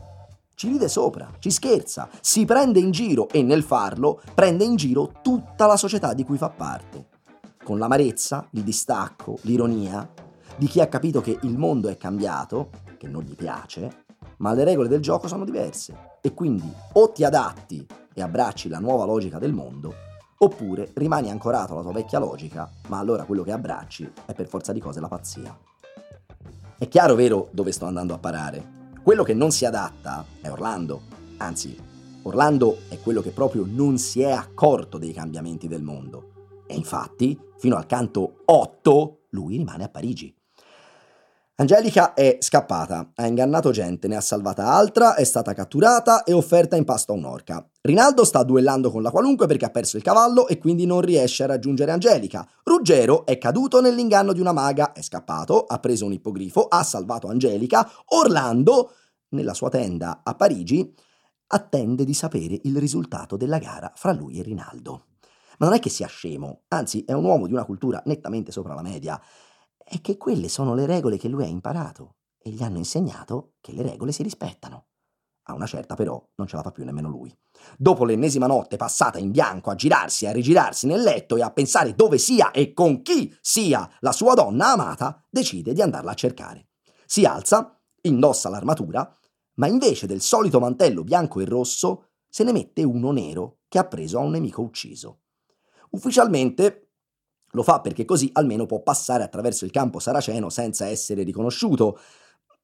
Ci 0.55 0.68
ride 0.68 0.88
sopra, 0.88 1.31
ci 1.40 1.50
scherza, 1.50 2.09
si 2.22 2.46
prende 2.46 2.81
in 2.81 2.90
giro 2.90 3.29
e 3.29 3.42
nel 3.42 3.62
farlo 3.62 4.22
prende 4.35 4.64
in 4.64 4.76
giro 4.76 5.12
tutta 5.22 5.66
la 5.66 5.76
società 5.76 6.14
di 6.14 6.24
cui 6.24 6.38
fa 6.38 6.48
parte. 6.48 7.07
Con 7.62 7.79
l'amarezza, 7.79 8.48
il 8.53 8.62
distacco, 8.62 9.38
l'ironia, 9.42 10.09
di 10.57 10.67
chi 10.67 10.81
ha 10.81 10.87
capito 10.87 11.21
che 11.21 11.39
il 11.43 11.57
mondo 11.57 11.89
è 11.89 11.97
cambiato, 11.97 12.71
che 12.97 13.09
non 13.09 13.23
gli 13.23 13.35
piace, 13.35 14.05
ma 14.39 14.53
le 14.53 14.65
regole 14.65 14.89
del 14.89 15.01
gioco 15.01 15.29
sono 15.29 15.45
diverse 15.45 16.19
e 16.21 16.35
quindi 16.35 16.71
o 16.93 17.13
ti 17.13 17.25
adatti 17.25 17.87
e 18.13 18.23
abbracci 18.23 18.69
la 18.69 18.79
nuova 18.79 19.05
logica 19.05 19.39
del 19.39 19.53
mondo, 19.53 19.95
oppure 20.39 20.91
rimani 20.95 21.31
ancorato 21.31 21.73
alla 21.73 21.83
tua 21.83 21.93
vecchia 21.93 22.19
logica, 22.19 22.71
ma 22.89 22.99
allora 22.99 23.25
quello 23.25 23.43
che 23.43 23.53
abbracci 23.53 24.11
è 24.27 24.35
per 24.35 24.49
forza 24.49 24.73
di 24.73 24.81
cose 24.81 25.01
la 25.01 25.09
pazzia. 25.09 25.57
È 26.79 26.89
chiaro, 26.89 27.15
vero, 27.15 27.49
dove 27.53 27.73
sto 27.73 27.87
andando 27.87 28.15
a 28.15 28.19
parare? 28.19 28.79
Quello 29.03 29.23
che 29.23 29.35
non 29.35 29.51
si 29.51 29.65
adatta 29.65 30.25
è 30.41 30.51
Orlando, 30.51 31.03
anzi, 31.39 31.77
Orlando 32.23 32.79
è 32.89 32.99
quello 33.01 33.23
che 33.23 33.31
proprio 33.31 33.65
non 33.67 33.97
si 33.99 34.21
è 34.21 34.31
accorto 34.31 34.99
dei 34.99 35.13
cambiamenti 35.13 35.69
del 35.69 35.83
mondo. 35.83 36.31
E 36.67 36.75
infatti, 36.75 37.39
fino 37.59 37.77
al 37.77 37.87
canto 37.87 38.43
8, 38.45 39.21
lui 39.31 39.57
rimane 39.57 39.85
a 39.85 39.89
Parigi. 39.89 40.35
Angelica 41.61 42.14
è 42.14 42.38
scappata, 42.40 43.12
ha 43.16 43.27
ingannato 43.27 43.70
gente, 43.70 44.09
ne 44.09 44.16
ha 44.16 44.23
salvata 44.23 44.73
altra, 44.73 45.14
è 45.14 45.25
stata 45.25 45.53
catturata 45.53 46.23
e 46.23 46.33
offerta 46.33 46.75
in 46.75 46.87
pasto 46.87 47.12
a 47.12 47.16
un'orca. 47.16 47.68
Rinaldo 47.83 48.25
sta 48.25 48.42
duellando 48.44 48.90
con 48.90 49.03
la 49.03 49.11
qualunque 49.11 49.46
perché 49.46 49.66
ha 49.66 49.70
perso 49.70 49.99
il 49.99 50.03
cavallo 50.03 50.49
e 50.49 50.57
quindi 50.57 50.87
non 50.87 51.03
riesce 51.03 51.42
a 51.42 51.49
raggiungere 51.49 51.90
Angelica. 51.90 52.49
Ruggero 52.64 53.27
è 53.27 53.37
caduto 53.37 53.83
nell'inganno 53.83 54.33
di 54.33 54.40
una 54.40 54.55
maga, 54.55 54.92
è 54.92 55.03
scappato, 55.03 55.64
ha 55.64 55.79
preso 55.81 56.07
un 56.07 56.14
ippogrifo, 56.14 56.62
ha 56.62 56.83
salvato 56.83 57.29
Angelica. 57.29 57.87
Orlando, 58.07 58.92
nella 59.33 59.53
sua 59.53 59.68
tenda 59.68 60.23
a 60.25 60.35
Parigi, 60.35 60.90
attende 61.49 62.05
di 62.05 62.14
sapere 62.14 62.59
il 62.62 62.79
risultato 62.79 63.37
della 63.37 63.59
gara 63.59 63.92
fra 63.94 64.12
lui 64.12 64.38
e 64.38 64.42
Rinaldo. 64.42 65.09
Ma 65.59 65.66
non 65.66 65.75
è 65.75 65.79
che 65.79 65.90
sia 65.90 66.07
scemo, 66.07 66.62
anzi 66.68 67.05
è 67.05 67.12
un 67.12 67.25
uomo 67.25 67.46
di 67.46 67.53
una 67.53 67.66
cultura 67.66 68.01
nettamente 68.07 68.51
sopra 68.51 68.73
la 68.73 68.81
media 68.81 69.20
è 69.90 70.00
che 70.00 70.16
quelle 70.16 70.48
sono 70.48 70.76
le 70.76 70.87
regole 70.87 71.18
che 71.18 71.26
lui 71.26 71.42
ha 71.42 71.48
imparato 71.48 72.18
e 72.38 72.50
gli 72.50 72.62
hanno 72.62 72.79
insegnato 72.79 73.55
che 73.61 73.72
le 73.72 73.83
regole 73.83 74.12
si 74.12 74.22
rispettano. 74.22 74.87
A 75.48 75.55
una 75.55 75.66
certa 75.66 75.96
però 75.96 76.24
non 76.37 76.46
ce 76.46 76.55
la 76.55 76.62
fa 76.62 76.70
più 76.70 76.85
nemmeno 76.85 77.09
lui. 77.09 77.37
Dopo 77.76 78.05
l'ennesima 78.05 78.46
notte 78.46 78.76
passata 78.76 79.18
in 79.18 79.33
bianco 79.33 79.68
a 79.68 79.74
girarsi 79.74 80.26
a 80.26 80.33
rigirarsi 80.33 80.87
nel 80.87 81.03
letto 81.03 81.37
e 81.37 81.42
a 81.42 81.50
pensare 81.50 81.96
dove 81.96 82.18
sia 82.18 82.53
e 82.53 82.72
con 82.72 83.03
chi 83.03 83.37
sia 83.40 83.90
la 83.98 84.12
sua 84.12 84.35
donna 84.35 84.68
amata, 84.74 85.26
decide 85.29 85.72
di 85.72 85.83
andarla 85.83 86.12
a 86.12 86.14
cercare. 86.14 86.68
Si 87.05 87.24
alza, 87.24 87.76
indossa 88.03 88.48
l'armatura, 88.48 89.12
ma 89.55 89.66
invece 89.66 90.07
del 90.07 90.20
solito 90.20 90.61
mantello 90.61 91.03
bianco 91.03 91.40
e 91.40 91.46
rosso 91.46 92.11
se 92.29 92.44
ne 92.44 92.53
mette 92.53 92.85
uno 92.85 93.11
nero 93.11 93.59
che 93.66 93.81
ha 93.81 93.88
preso 93.88 94.20
a 94.20 94.22
un 94.22 94.31
nemico 94.31 94.62
ucciso. 94.62 95.22
Ufficialmente 95.90 96.89
lo 97.53 97.63
fa 97.63 97.81
perché 97.81 98.05
così 98.05 98.31
almeno 98.33 98.67
può 98.67 98.81
passare 98.81 99.25
attraverso 99.25 99.65
il 99.65 99.71
campo 99.71 99.99
saraceno 99.99 100.51
senza 100.51 100.87
essere 100.87 101.23
riconosciuto, 101.23 101.99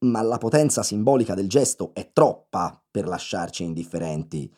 ma 0.01 0.23
la 0.23 0.39
potenza 0.39 0.83
simbolica 0.83 1.35
del 1.35 1.49
gesto 1.49 1.91
è 1.95 2.11
troppa 2.13 2.81
per 2.91 3.07
lasciarci 3.07 3.65
indifferenti. 3.65 4.53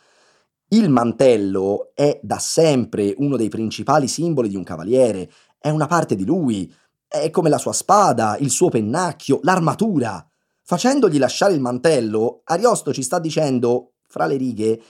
Il 0.71 0.91
mantello 0.91 1.93
è 1.95 2.21
da 2.23 2.39
sempre 2.39 3.15
uno 3.17 3.37
dei 3.37 3.49
principali 3.49 4.07
simboli 4.07 4.49
di 4.49 4.57
un 4.57 4.65
cavaliere, 4.65 5.31
è 5.59 5.71
una 5.71 5.87
parte 5.87 6.15
di 6.15 6.27
lui, 6.27 6.73
è 7.07 7.31
come 7.31 7.49
la 7.49 7.57
sua 7.57 7.73
spada, 7.73 8.37
il 8.39 8.51
suo 8.51 8.69
pennacchio, 8.69 9.41
l'armatura. 9.43 10.23
Facendogli 10.63 11.19
lasciare 11.19 11.55
il 11.55 11.61
mantello, 11.61 12.43
Ariosto 12.45 12.93
ci 12.93 13.03
sta 13.03 13.19
dicendo, 13.19 13.95
fra 14.07 14.27
le 14.27 14.37
righe, 14.37 14.83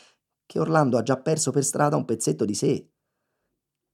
che 0.44 0.59
Orlando 0.59 0.98
ha 0.98 1.03
già 1.03 1.16
perso 1.16 1.53
per 1.53 1.62
strada 1.62 1.94
un 1.94 2.05
pezzetto 2.05 2.44
di 2.44 2.55
sé, 2.55 2.88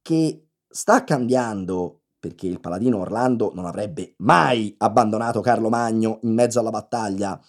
che 0.01 0.44
sta 0.75 1.05
cambiando 1.05 2.01
perché 2.19 2.49
il 2.49 2.59
paladino 2.59 2.99
Orlando 2.99 3.53
non 3.55 3.65
avrebbe 3.65 4.15
mai 4.19 4.75
abbandonato 4.79 5.41
Carlo 5.41 5.69
Magno 5.69 6.19
in 6.23 6.35
mezzo 6.35 6.59
alla 6.59 6.71
battaglia, 6.71 7.41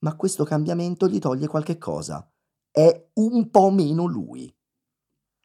ma 0.00 0.16
questo 0.16 0.42
cambiamento 0.42 1.06
gli 1.06 1.20
toglie 1.20 1.46
qualche 1.46 1.78
cosa. 1.78 2.28
È 2.72 3.08
un 3.14 3.50
po' 3.50 3.70
meno 3.70 4.06
lui. 4.06 4.52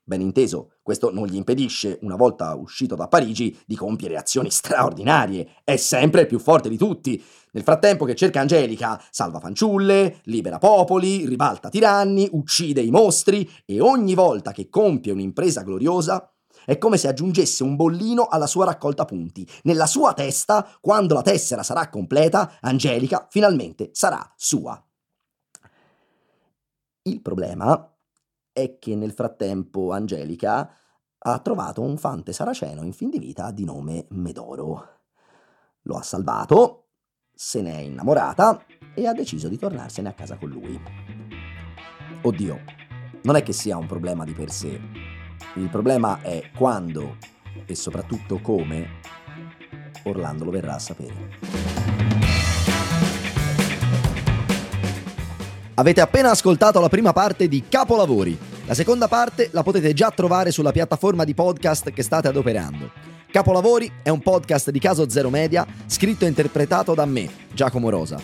Ben 0.04 0.22
inteso, 0.22 0.78
questo 0.82 1.12
non 1.12 1.28
gli 1.28 1.36
impedisce, 1.36 2.00
una 2.02 2.15
volta 2.15 2.56
uscito 2.56 2.96
da 2.96 3.08
Parigi, 3.08 3.56
di 3.68 3.76
compiere 3.76 4.18
azioni 4.18 4.50
straordinarie. 4.50 5.62
È 5.63 5.76
sempre 5.76 6.26
più 6.26 6.39
forte 6.39 6.70
di 6.70 6.78
tutti. 6.78 7.24
Nel 7.52 7.63
frattempo 7.63 8.06
che 8.06 8.15
cerca 8.15 8.39
Angelica, 8.39 9.00
salva 9.12 9.39
fanciulle, 9.39 10.22
libera 10.24 10.58
popoli, 10.58 11.28
ribalta 11.28 11.70
tiranni, 11.70 12.28
uccide 12.32 12.82
i 12.82 12.89
mostri 12.89 13.48
e 13.63 13.80
ogni 13.80 14.15
volta 14.15 14.52
che 14.52 14.70
compie 14.70 15.12
un'impresa 15.12 15.62
gloriosa, 15.62 16.35
è 16.65 16.78
come 16.78 16.97
se 16.97 17.08
aggiungesse 17.08 17.63
un 17.63 17.75
bollino 17.75 18.28
alla 18.28 18.47
sua 18.47 18.65
raccolta 18.65 19.06
punti. 19.06 19.47
Nella 19.63 19.86
sua 19.86 20.13
testa, 20.13 20.67
quando 20.82 21.13
la 21.13 21.21
tessera 21.21 21.63
sarà 21.63 21.89
completa, 21.89 22.58
Angelica 22.62 23.28
finalmente 23.30 23.89
sarà 23.93 24.34
sua. 24.36 24.84
Il 27.04 27.21
problema 27.21 27.95
è 28.51 28.80
che 28.80 28.95
nel 28.95 29.12
frattempo 29.12 29.91
Angelica 29.91 30.69
ha 31.17 31.39
trovato 31.39 31.82
un 31.82 31.97
fante 31.97 32.34
saraceno 32.34 32.84
in 32.84 32.93
fin 32.93 33.10
di 33.10 33.19
vita 33.19 33.51
di 33.51 33.63
nome 33.63 34.06
Medoro. 34.10 35.01
Lo 35.84 35.95
ha 35.95 36.01
salvato, 36.01 36.88
se 37.34 37.62
ne 37.62 37.73
è 37.73 37.80
innamorata 37.80 38.63
e 38.95 39.08
ha 39.08 39.13
deciso 39.13 39.47
di 39.49 39.58
tornarsene 39.58 40.10
a 40.10 40.13
casa 40.13 40.38
con 40.38 40.49
lui. 40.49 40.80
Oddio, 42.23 42.60
non 43.23 43.36
è 43.36 43.43
che 43.43 43.54
sia 43.54 43.78
un 43.78 43.88
problema 43.88 44.23
di 44.23 44.34
per 44.34 44.49
sé, 44.49 44.80
il 45.56 45.69
problema 45.69 46.19
è 46.21 46.50
quando 46.56 47.17
e 47.65 47.76
soprattutto 47.76 48.39
come 48.39 49.02
Orlando 50.04 50.43
lo 50.43 50.52
verrà 50.52 50.76
a 50.76 50.80
sapere. 50.80 51.93
Avete 55.76 56.00
appena 56.00 56.30
ascoltato 56.32 56.80
la 56.80 56.89
prima 56.89 57.12
parte 57.12 57.48
di 57.48 57.63
Capolavori. 57.67 58.38
La 58.65 58.74
seconda 58.74 59.08
parte 59.08 59.50
la 59.52 59.62
potete 59.62 59.93
già 59.93 60.10
trovare 60.10 60.52
sulla 60.52 60.71
piattaforma 60.71 61.24
di 61.24 61.34
podcast 61.34 61.91
che 61.91 62.02
state 62.02 62.30
adoperando. 62.30 62.91
Capolavori 63.30 63.91
è 64.02 64.08
un 64.08 64.21
podcast 64.21 64.71
di 64.71 64.80
Caso 64.80 65.10
Zero 65.10 65.30
Media 65.30 65.67
scritto 65.88 66.24
e 66.24 66.30
interpretato 66.30 66.93
da 66.93 67.06
me, 67.06 67.30
Giacomo 67.52 67.89
Rosa. 67.89 68.17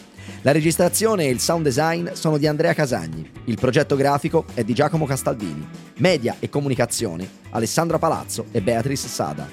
La 0.44 0.52
registrazione 0.52 1.26
e 1.26 1.30
il 1.30 1.40
sound 1.40 1.64
design 1.64 2.14
sono 2.14 2.40
di 2.40 2.48
Andrea 2.48 2.74
Casagni, 2.74 3.30
il 3.46 3.60
progetto 3.60 3.96
grafico 3.96 4.46
è 4.56 4.64
di 4.64 4.74
Giacomo 4.74 5.06
Castaldini, 5.06 5.68
media 5.98 6.38
e 6.40 6.50
comunicazione 6.50 7.30
Alessandra 7.52 8.00
Palazzo 8.00 8.48
e 8.50 8.60
Beatrice 8.60 9.08
Sada. 9.08 9.48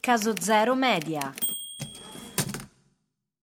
Caso 0.00 0.34
Zero 0.38 0.74
Media 0.74 1.32